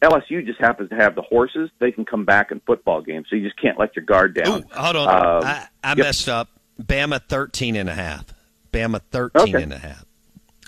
LSU 0.00 0.44
just 0.46 0.60
happens 0.60 0.90
to 0.90 0.96
have 0.96 1.14
the 1.14 1.22
horses; 1.22 1.70
they 1.78 1.90
can 1.90 2.04
come 2.04 2.24
back 2.24 2.50
in 2.52 2.60
football 2.60 3.02
games. 3.02 3.26
So 3.28 3.36
you 3.36 3.44
just 3.44 3.60
can't 3.60 3.78
let 3.78 3.96
your 3.96 4.04
guard 4.04 4.34
down. 4.34 4.60
Ooh, 4.60 4.64
hold 4.72 4.96
on, 4.96 5.08
Um, 5.08 5.44
I, 5.44 5.66
I 5.82 5.88
yep. 5.90 5.98
messed 5.98 6.28
up. 6.28 6.48
Bama 6.80 7.20
13 7.28 7.74
and 7.74 7.88
a 7.88 7.94
half. 7.94 8.24
Bama 8.72 9.00
13 9.10 9.54
Okay. 9.54 9.62
and 9.64 9.72
a 9.72 9.78
half. 9.78 10.04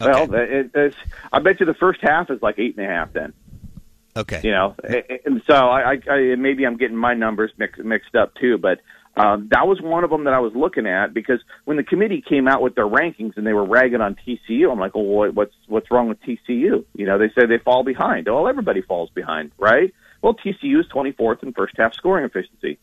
Well, 0.01 0.35
it, 0.35 0.71
it's, 0.75 0.97
I 1.33 1.39
bet 1.41 1.61
you 1.61 1.67
the 1.67 1.75
first 1.75 2.01
half 2.03 2.31
is 2.31 2.43
like 2.43 2.59
eight 2.59 2.77
and 2.77 2.85
a 2.87 2.89
half. 2.89 3.13
Then 3.13 3.33
Okay. 4.17 4.41
you 4.43 4.51
know, 4.51 4.75
and 5.25 5.43
so 5.47 5.55
I, 5.55 5.93
I, 5.93 6.13
I 6.13 6.35
maybe 6.37 6.67
I'm 6.67 6.77
getting 6.77 6.97
my 6.97 7.15
numbers 7.15 7.53
mixed 7.59 7.81
mixed 7.85 8.17
up 8.17 8.35
too, 8.35 8.59
but 8.59 8.81
um, 9.17 9.49
that 9.51 9.67
was 9.67 9.81
one 9.81 10.05
of 10.05 10.11
them 10.11 10.25
that 10.25 10.35
I 10.35 10.39
was 10.39 10.53
looking 10.55 10.87
at 10.87 11.13
because 11.13 11.41
when 11.65 11.77
the 11.77 11.83
committee 11.83 12.23
came 12.27 12.47
out 12.47 12.63
with 12.63 12.75
their 12.75 12.87
rankings 12.87 13.37
and 13.37 13.47
they 13.47 13.53
were 13.53 13.65
ragging 13.65 14.01
on 14.01 14.17
TCU, 14.27 14.71
I'm 14.71 14.79
like, 14.79 14.95
well, 14.95 15.05
what, 15.05 15.35
what's 15.35 15.55
what's 15.67 15.91
wrong 15.91 16.09
with 16.09 16.23
TCU? 16.23 16.85
You 16.95 17.07
know, 17.07 17.19
they 17.19 17.29
say 17.29 17.47
they 17.47 17.59
fall 17.59 17.83
behind. 17.83 18.29
Well, 18.29 18.49
everybody 18.49 18.83
falls 18.83 19.11
behind, 19.11 19.51
right? 19.59 19.93
Well, 20.23 20.35
TCU 20.35 20.81
is 20.81 20.87
24th 20.95 21.43
in 21.43 21.53
first 21.53 21.75
half 21.77 21.95
scoring 21.95 22.25
efficiency. 22.25 22.79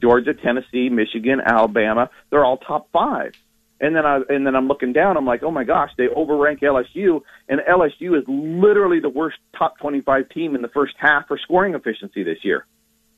Georgia, 0.00 0.34
Tennessee, 0.34 0.88
Michigan, 0.88 1.40
Alabama, 1.44 2.10
they're 2.30 2.44
all 2.44 2.56
top 2.56 2.88
five. 2.92 3.32
And 3.80 3.96
then 3.96 4.04
I 4.04 4.20
and 4.28 4.46
then 4.46 4.54
I'm 4.54 4.68
looking 4.68 4.92
down. 4.92 5.16
I'm 5.16 5.24
like, 5.24 5.42
oh 5.42 5.50
my 5.50 5.64
gosh, 5.64 5.90
they 5.96 6.06
overrank 6.06 6.60
LSU, 6.60 7.22
and 7.48 7.60
LSU 7.60 8.18
is 8.18 8.24
literally 8.28 9.00
the 9.00 9.08
worst 9.08 9.38
top 9.56 9.78
25 9.78 10.28
team 10.28 10.54
in 10.54 10.60
the 10.60 10.68
first 10.68 10.94
half 10.98 11.26
for 11.26 11.38
scoring 11.38 11.74
efficiency 11.74 12.22
this 12.22 12.44
year. 12.44 12.66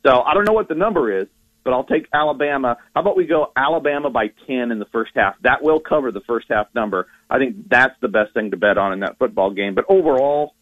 So 0.07 0.21
I 0.23 0.35
don't 0.35 0.47
know 0.47 0.53
what 0.53 0.69
the 0.69 0.77
number 0.77 1.21
is, 1.21 1.27
but 1.65 1.73
I'll 1.73 1.85
take 1.85 2.09
Alabama. 2.13 2.77
How 2.95 3.01
about 3.01 3.17
we 3.17 3.27
go 3.27 3.53
Alabama 3.57 4.11
by 4.11 4.29
10 4.47 4.71
in 4.71 4.79
the 4.79 4.87
first 4.87 5.13
half? 5.15 5.37
That 5.43 5.63
will 5.63 5.81
cover 5.81 6.11
the 6.11 6.21
first 6.21 6.47
half 6.49 6.67
number. 6.75 7.07
I 7.31 7.39
think 7.39 7.69
that's 7.69 7.95
the 8.01 8.09
best 8.09 8.35
thing 8.35 8.51
to 8.51 8.57
bet 8.57 8.79
on 8.79 8.93
in 8.93 9.01
that 9.01 9.19
football 9.19 9.51
game. 9.51 9.75
But 9.75 9.87
overall, 9.89 10.55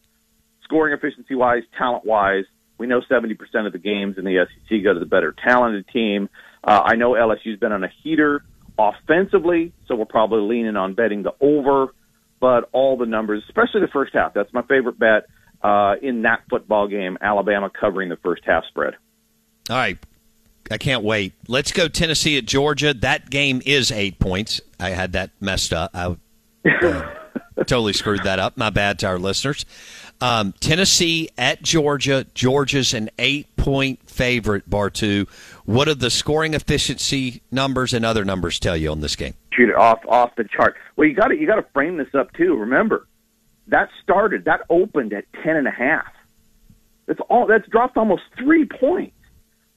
scoring 0.64 0.94
efficiency 0.94 1.34
wise, 1.34 1.62
talent 1.76 2.04
wise, 2.04 2.44
we 2.78 2.86
know 2.86 3.00
70% 3.00 3.36
of 3.66 3.72
the 3.72 3.78
games 3.78 4.16
in 4.16 4.24
the 4.24 4.46
SEC 4.46 4.82
go 4.82 4.94
to 4.94 5.00
the 5.00 5.06
better 5.06 5.32
talented 5.32 5.86
team. 5.88 6.28
Uh, 6.64 6.80
I 6.84 6.96
know 6.96 7.12
LSU's 7.12 7.58
been 7.58 7.72
on 7.72 7.84
a 7.84 7.90
heater 8.02 8.42
offensively, 8.78 9.72
so 9.86 9.94
we're 9.94 10.06
probably 10.06 10.40
leaning 10.40 10.76
on 10.76 10.94
betting 10.94 11.22
the 11.22 11.34
over. 11.40 11.94
But 12.40 12.70
all 12.72 12.96
the 12.96 13.04
numbers, 13.04 13.42
especially 13.48 13.82
the 13.82 13.88
first 13.88 14.14
half, 14.14 14.32
that's 14.32 14.52
my 14.54 14.62
favorite 14.62 14.98
bet 14.98 15.26
uh, 15.62 15.96
in 16.00 16.22
that 16.22 16.44
football 16.48 16.88
game. 16.88 17.18
Alabama 17.20 17.70
covering 17.70 18.08
the 18.08 18.16
first 18.16 18.42
half 18.46 18.64
spread. 18.66 18.94
All 19.68 19.76
right. 19.76 19.98
I 20.70 20.78
can't 20.78 21.02
wait. 21.02 21.33
Let's 21.48 21.72
go 21.72 21.88
Tennessee 21.88 22.38
at 22.38 22.46
Georgia. 22.46 22.94
That 22.94 23.30
game 23.30 23.61
is 23.66 23.90
eight 23.90 24.18
points. 24.18 24.61
I 24.78 24.90
had 24.90 25.12
that 25.12 25.30
messed 25.40 25.72
up. 25.72 25.90
I 25.94 26.16
uh, 26.64 27.14
totally 27.66 27.92
screwed 27.92 28.22
that 28.24 28.38
up. 28.38 28.56
My 28.56 28.70
bad 28.70 28.98
to 29.00 29.06
our 29.09 29.18
listeners. 29.18 29.64
Um, 30.20 30.54
Tennessee 30.61 31.30
at 31.38 31.62
Georgia. 31.62 32.26
Georgia's 32.35 32.94
an 32.94 33.11
eight 33.18 33.56
point 33.56 34.09
favorite, 34.09 34.68
Bartoo. 34.68 35.28
What 35.64 35.87
do 35.87 35.94
the 35.94 36.11
scoring 36.11 36.54
efficiency 36.54 37.42
numbers 37.50 37.94
and 37.94 38.04
other 38.04 38.24
numbers 38.24 38.59
tell 38.59 38.76
you 38.76 38.90
on 38.90 39.00
this 39.00 39.16
game? 39.16 39.35
shoot 39.61 39.68
it 39.68 39.76
off 39.76 40.00
off 40.09 40.35
the 40.37 40.44
chart. 40.44 40.76
Well, 40.96 41.09
you 41.09 41.14
got 41.14 41.37
you 41.38 41.46
got 41.46 41.56
to 41.56 41.66
frame 41.72 41.96
this 41.96 42.14
up 42.14 42.33
too. 42.33 42.56
Remember, 42.56 43.06
that 43.68 43.88
started 44.02 44.44
that 44.44 44.62
opened 44.70 45.12
at 45.12 45.24
ten 45.42 45.56
and 45.56 45.66
a 45.66 45.70
half. 45.70 46.12
That's 47.06 47.20
all. 47.28 47.46
That's 47.46 47.68
dropped 47.68 47.96
almost 47.96 48.22
three 48.38 48.64
points, 48.64 49.16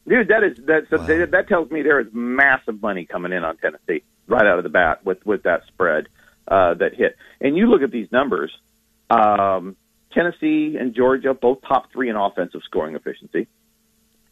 dude. 0.07 0.27
That 0.27 0.43
is 0.43 0.57
that, 0.65 1.29
that 1.31 1.47
tells 1.47 1.71
me 1.71 1.81
there 1.81 1.99
is 1.99 2.07
massive 2.13 2.81
money 2.81 3.05
coming 3.05 3.31
in 3.31 3.43
on 3.43 3.57
Tennessee 3.57 4.03
right 4.27 4.45
out 4.45 4.57
of 4.57 4.63
the 4.63 4.69
bat 4.69 5.05
with 5.05 5.25
with 5.25 5.43
that 5.43 5.65
spread 5.67 6.07
uh, 6.47 6.73
that 6.75 6.93
hit. 6.95 7.15
And 7.41 7.57
you 7.57 7.67
look 7.67 7.81
at 7.81 7.91
these 7.91 8.11
numbers. 8.11 8.51
Um, 9.09 9.75
Tennessee 10.11 10.77
and 10.79 10.93
Georgia 10.93 11.33
both 11.33 11.61
top 11.67 11.91
three 11.91 12.09
in 12.09 12.15
offensive 12.15 12.61
scoring 12.65 12.95
efficiency. 12.95 13.47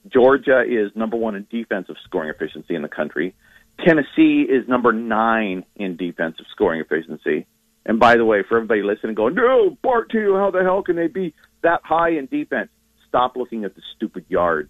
Georgia 0.07 0.63
is 0.67 0.95
number 0.95 1.17
one 1.17 1.35
in 1.35 1.47
defensive 1.49 1.95
scoring 2.03 2.29
efficiency 2.29 2.75
in 2.75 2.81
the 2.81 2.87
country. 2.87 3.33
Tennessee 3.79 4.41
is 4.41 4.67
number 4.67 4.91
nine 4.91 5.63
in 5.75 5.95
defensive 5.95 6.45
scoring 6.51 6.81
efficiency. 6.81 7.45
And 7.85 7.99
by 7.99 8.15
the 8.15 8.25
way, 8.25 8.43
for 8.43 8.57
everybody 8.57 8.83
listening, 8.83 9.15
going, 9.15 9.35
no, 9.35 9.77
Bartoo, 9.83 10.37
how 10.37 10.51
the 10.51 10.61
hell 10.61 10.83
can 10.83 10.95
they 10.95 11.07
be 11.07 11.33
that 11.61 11.81
high 11.83 12.09
in 12.09 12.27
defense? 12.27 12.69
Stop 13.07 13.35
looking 13.35 13.65
at 13.65 13.75
the 13.75 13.81
stupid 13.95 14.25
yards. 14.29 14.69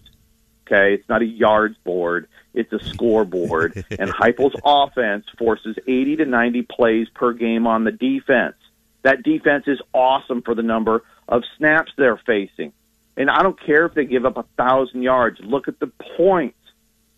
Okay, 0.66 0.94
it's 0.94 1.08
not 1.08 1.22
a 1.22 1.26
yards 1.26 1.76
board; 1.84 2.28
it's 2.54 2.72
a 2.72 2.78
scoreboard. 2.78 3.84
and 3.98 4.10
Heupel's 4.10 4.58
offense 4.64 5.26
forces 5.38 5.76
80 5.86 6.16
to 6.16 6.24
90 6.24 6.62
plays 6.62 7.08
per 7.14 7.32
game 7.32 7.66
on 7.66 7.84
the 7.84 7.92
defense. 7.92 8.56
That 9.02 9.22
defense 9.22 9.64
is 9.66 9.80
awesome 9.92 10.42
for 10.42 10.54
the 10.54 10.62
number 10.62 11.02
of 11.28 11.42
snaps 11.56 11.92
they're 11.96 12.20
facing. 12.24 12.72
And 13.16 13.28
I 13.28 13.42
don't 13.42 13.60
care 13.60 13.84
if 13.86 13.94
they 13.94 14.04
give 14.04 14.24
up 14.24 14.36
a 14.36 14.44
thousand 14.56 15.02
yards. 15.02 15.40
Look 15.40 15.68
at 15.68 15.78
the 15.80 15.90
points, 16.16 16.58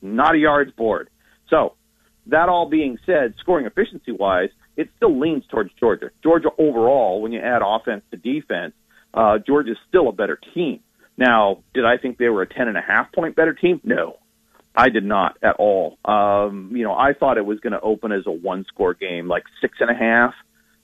not 0.03 0.35
a 0.35 0.39
yards 0.39 0.73
board. 0.73 1.09
So 1.49 1.75
that 2.27 2.49
all 2.49 2.69
being 2.69 2.99
said, 3.07 3.35
scoring 3.39 3.67
efficiency 3.67 4.13
wise, 4.13 4.51
it 4.77 4.89
still 4.97 5.19
leans 5.19 5.47
towards 5.47 5.73
Georgia. 5.75 6.11
Georgia 6.23 6.51
overall, 6.59 7.21
when 7.21 7.33
you 7.33 7.41
add 7.41 7.63
offense 7.65 8.03
to 8.11 8.17
defense, 8.17 8.75
uh, 9.13 9.39
Georgia's 9.39 9.77
still 9.89 10.09
a 10.09 10.13
better 10.13 10.39
team. 10.55 10.81
Now, 11.17 11.63
did 11.75 11.85
I 11.85 11.97
think 11.97 12.19
they 12.19 12.29
were 12.29 12.43
a 12.43 12.49
ten 12.49 12.69
and 12.69 12.77
a 12.77 12.83
half 12.83 13.13
point 13.13 13.37
better 13.37 13.55
team? 13.55 13.81
No, 13.85 14.19
I 14.75 14.89
did 14.89 15.05
not 15.05 15.39
at 15.43 15.57
all. 15.57 15.99
Um, 16.05 16.71
you 16.75 16.83
know, 16.83 16.95
I 16.95 17.13
thought 17.13 17.39
it 17.39 17.47
was 17.47 17.61
going 17.61 17.73
to 17.73 17.81
open 17.81 18.13
as 18.13 18.27
a 18.27 18.33
one 18.33 18.65
score 18.65 18.95
game, 18.95 19.29
like 19.29 19.45
six 19.61 19.79
and 19.81 19.91
a 19.91 19.95
half, 19.95 20.35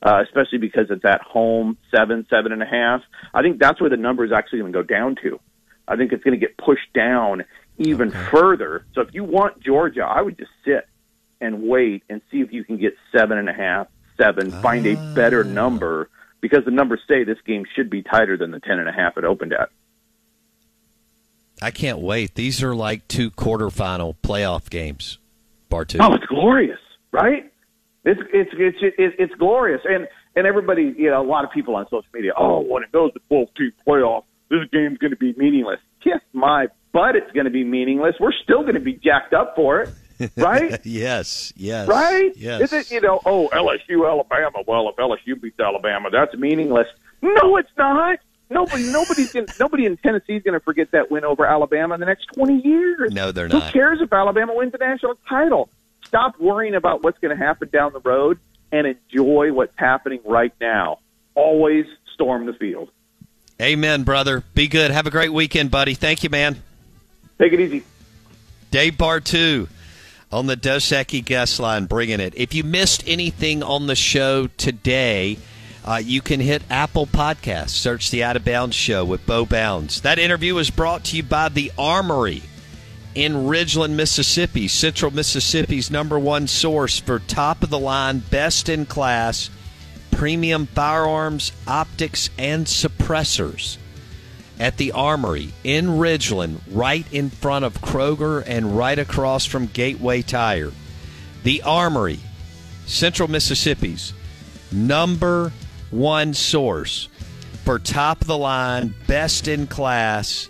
uh, 0.03 0.23
especially 0.23 0.59
because 0.59 0.87
it's 0.91 1.05
at 1.05 1.21
home, 1.23 1.77
seven, 1.91 2.27
seven 2.31 2.53
and 2.53 2.63
a 2.63 2.67
half. 2.67 3.03
I 3.35 3.43
think 3.43 3.59
that's 3.59 3.81
where 3.81 3.91
the 3.91 3.97
number 3.97 4.25
is 4.25 4.33
actually 4.33 4.61
going 4.61 4.73
to 4.73 4.79
go 4.79 4.83
down 4.85 5.17
to. 5.23 5.41
I 5.89 5.97
think 5.97 6.13
it's 6.13 6.23
going 6.23 6.39
to 6.39 6.47
get 6.47 6.57
pushed 6.57 6.93
down 6.95 7.45
even 7.79 8.11
okay. 8.11 8.25
further. 8.31 8.85
So 8.95 9.01
if 9.01 9.13
you 9.13 9.25
want 9.25 9.61
Georgia, 9.61 10.03
I 10.03 10.23
would 10.23 10.39
just 10.39 10.53
sit 10.65 10.87
and 11.41 11.63
wait 11.63 12.05
and 12.09 12.21
see 12.31 12.41
if 12.43 12.53
you 12.53 12.63
can 12.63 12.77
get 12.77 12.95
seven 13.11 13.39
and 13.39 13.49
a 13.49 13.53
half, 13.53 13.89
seven, 14.17 14.53
find 14.53 14.87
a 14.87 14.95
better 15.15 15.45
ah. 15.45 15.49
number 15.49 16.09
because 16.41 16.65
the 16.65 16.71
numbers 16.71 17.01
say 17.09 17.25
this 17.25 17.41
game 17.45 17.65
should 17.75 17.91
be 17.91 18.03
tighter 18.03 18.37
than 18.37 18.53
the 18.53 18.61
ten 18.61 18.79
and 18.79 18.89
a 18.89 18.93
half 18.93 19.19
it 19.19 19.25
opened 19.25 19.53
at. 19.53 19.71
I 21.63 21.71
can't 21.71 21.99
wait. 21.99 22.35
These 22.35 22.63
are 22.63 22.75
like 22.75 23.07
two 23.09 23.31
quarterfinal 23.31 24.17
playoff 24.23 24.71
games, 24.71 25.19
Bartoo. 25.71 25.99
Oh, 26.01 26.15
it's 26.15 26.27
glorious, 26.27 26.81
right? 27.13 27.51
It's 28.05 28.21
it's 28.33 28.51
it's 28.55 28.79
it's, 28.81 29.17
it's 29.19 29.35
glorious, 29.35 29.83
and 29.85 30.09
and 30.37 30.47
everybody, 30.47 30.95
you 30.97 31.11
know, 31.11 31.21
a 31.21 31.27
lot 31.27 31.45
of 31.45 31.51
people 31.51 31.77
on 31.77 31.85
social 31.85 32.07
media. 32.15 32.33
Oh, 32.37 32.61
when 32.61 32.83
it 32.83 32.93
goes 32.93 33.13
to 33.13 33.21
twelve 33.29 33.53
team 33.55 33.73
playoff, 33.87 34.25
this 34.49 34.69
game's 34.73 34.99
going 34.99 35.11
to 35.11 35.17
be 35.17 35.35
meaningless. 35.35 35.81
Kiss 36.03 36.21
my 36.33 36.69
butt, 36.93 37.17
it's 37.17 37.31
going 37.33 37.45
to 37.45 37.51
be 37.51 37.65
meaningless. 37.65 38.17
We're 38.19 38.33
still 38.33 38.63
going 38.63 38.75
to 38.75 38.81
be 38.81 38.95
jacked 38.95 39.35
up 39.35 39.55
for 39.55 39.81
it. 39.83 39.91
right? 40.37 40.85
yes, 40.85 41.53
yes. 41.57 41.89
Right? 41.89 42.33
Yes. 42.37 42.61
Is 42.61 42.73
it, 42.73 42.91
you 42.91 43.01
know, 43.01 43.21
oh, 43.25 43.49
LSU, 43.53 44.07
Alabama. 44.09 44.63
Well, 44.67 44.89
if 44.89 44.97
LSU 44.97 45.41
beats 45.41 45.59
Alabama, 45.59 46.11
that's 46.11 46.35
meaningless. 46.37 46.89
No, 47.23 47.57
it's 47.57 47.71
not. 47.77 48.19
Nobody, 48.51 48.83
nobody's 48.91 49.33
gonna, 49.33 49.47
nobody 49.61 49.87
in 49.87 49.97
Tennessee 49.97 50.35
is 50.35 50.43
going 50.43 50.59
to 50.59 50.61
forget 50.61 50.91
that 50.91 51.11
win 51.11 51.25
over 51.25 51.47
Alabama 51.47 51.95
in 51.95 52.01
the 52.01 52.07
next 52.07 52.27
twenty 52.35 52.61
years. 52.61 53.13
No, 53.13 53.31
they're 53.31 53.49
not. 53.49 53.63
Who 53.63 53.71
cares 53.71 54.01
if 54.01 54.13
Alabama 54.13 54.55
wins 54.55 54.73
the 54.73 54.79
national 54.79 55.15
title? 55.29 55.71
Stop 56.05 56.41
worrying 56.41 56.75
about 56.75 57.05
what's 57.05 57.19
going 57.21 57.37
to 57.37 57.41
happen 57.43 57.69
down 57.69 57.93
the 57.93 58.01
road 58.01 58.39
and 58.73 58.89
enjoy 58.89 59.53
what's 59.53 59.77
happening 59.77 60.21
right 60.25 60.53
now. 60.61 60.99
Always 61.37 61.87
storm 62.13 62.47
the 62.47 62.53
field. 62.53 62.91
Amen, 63.63 64.03
brother. 64.03 64.43
Be 64.55 64.67
good. 64.67 64.91
Have 64.91 65.07
a 65.07 65.11
great 65.11 65.33
weekend, 65.33 65.71
buddy. 65.71 65.95
Thank 65.95 66.25
you, 66.25 66.31
man. 66.31 66.61
Take 67.39 67.53
it 67.53 67.61
easy. 67.61 67.85
Dave 68.73 68.95
Bartoo 68.95 69.69
on 70.33 70.47
the 70.47 70.57
Dos 70.57 70.85
Equis 70.87 71.25
guest 71.25 71.61
line, 71.61 71.87
bringing 71.87 72.21
it. 72.21 72.35
If 72.37 72.55
you 72.55 72.65
missed 72.65 73.05
anything 73.07 73.63
on 73.63 73.87
the 73.87 73.97
show 73.97 74.49
today, 74.49 75.39
uh, 75.85 76.01
you 76.03 76.21
can 76.21 76.41
hit 76.41 76.63
Apple 76.71 77.07
Podcasts, 77.07 77.71
search 77.71 78.11
the 78.11 78.23
Out 78.23 78.37
of 78.37 78.45
Bounds 78.45 78.77
Show 78.77 79.05
with 79.05 79.25
Bo 79.27 79.47
Bounds. 79.47 80.03
That 80.03 80.19
interview 80.19 80.55
was 80.55 80.71
brought 80.71 81.05
to 81.05 81.17
you 81.17 81.23
by 81.23 81.49
the 81.49 81.73
Armory 81.79 82.43
in 83.15 83.33
Ridgeland, 83.33 83.95
Mississippi, 83.95 84.69
Central 84.69 85.11
Mississippi's 85.11 85.91
number 85.91 86.19
one 86.19 86.47
source 86.47 87.01
for 87.01 87.19
top 87.19 87.63
of 87.63 87.71
the 87.71 87.79
line, 87.79 88.19
best 88.19 88.69
in 88.69 88.87
class, 88.87 89.51
premium 90.11 90.67
firearms, 90.67 91.53
optics, 91.67 92.31
and 92.39 92.67
suppressors 92.67 93.79
at 94.59 94.77
the 94.77 94.93
Armory 94.93 95.53
in 95.65 95.87
Ridgeland, 95.87 96.61
right 96.71 97.11
in 97.11 97.31
front 97.31 97.65
of 97.65 97.81
Kroger 97.81 98.45
and 98.47 98.77
right 98.77 98.99
across 98.99 99.47
from 99.47 99.67
Gateway 99.67 100.21
Tire. 100.21 100.73
The 101.43 101.63
Armory, 101.63 102.21
Central 102.87 103.29
Mississippi's 103.29 104.13
number 104.71 105.53
one 105.91 106.35
source 106.35 107.09
for 107.65 107.79
top 107.79 108.21
of 108.21 108.27
the 108.27 108.39
line, 108.39 108.95
best 109.07 109.49
in 109.49 109.67
class, 109.67 110.49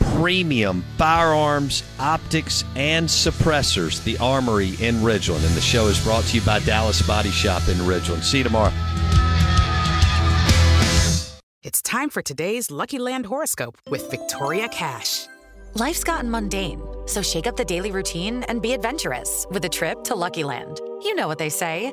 premium 0.00 0.84
firearms, 0.96 1.82
optics, 1.98 2.64
and 2.74 3.08
suppressors. 3.08 4.02
The 4.04 4.18
Armory 4.18 4.70
in 4.80 4.96
Ridgeland. 4.96 5.46
And 5.46 5.54
the 5.54 5.60
show 5.60 5.86
is 5.86 6.02
brought 6.02 6.24
to 6.24 6.36
you 6.36 6.42
by 6.42 6.60
Dallas 6.60 7.02
Body 7.02 7.30
Shop 7.30 7.68
in 7.68 7.76
Ridgeland. 7.78 8.22
See 8.22 8.38
you 8.38 8.44
tomorrow. 8.44 8.72
It's 11.62 11.82
time 11.82 12.10
for 12.10 12.22
today's 12.22 12.70
Lucky 12.70 12.98
Land 12.98 13.26
horoscope 13.26 13.76
with 13.90 14.10
Victoria 14.10 14.68
Cash. 14.68 15.26
Life's 15.74 16.02
gotten 16.02 16.30
mundane, 16.30 16.82
so 17.06 17.22
shake 17.22 17.46
up 17.46 17.56
the 17.56 17.64
daily 17.64 17.92
routine 17.92 18.42
and 18.44 18.60
be 18.60 18.72
adventurous 18.72 19.46
with 19.50 19.64
a 19.64 19.68
trip 19.68 20.02
to 20.04 20.16
Lucky 20.16 20.42
Land. 20.42 20.80
You 21.02 21.14
know 21.14 21.28
what 21.28 21.38
they 21.38 21.48
say. 21.48 21.92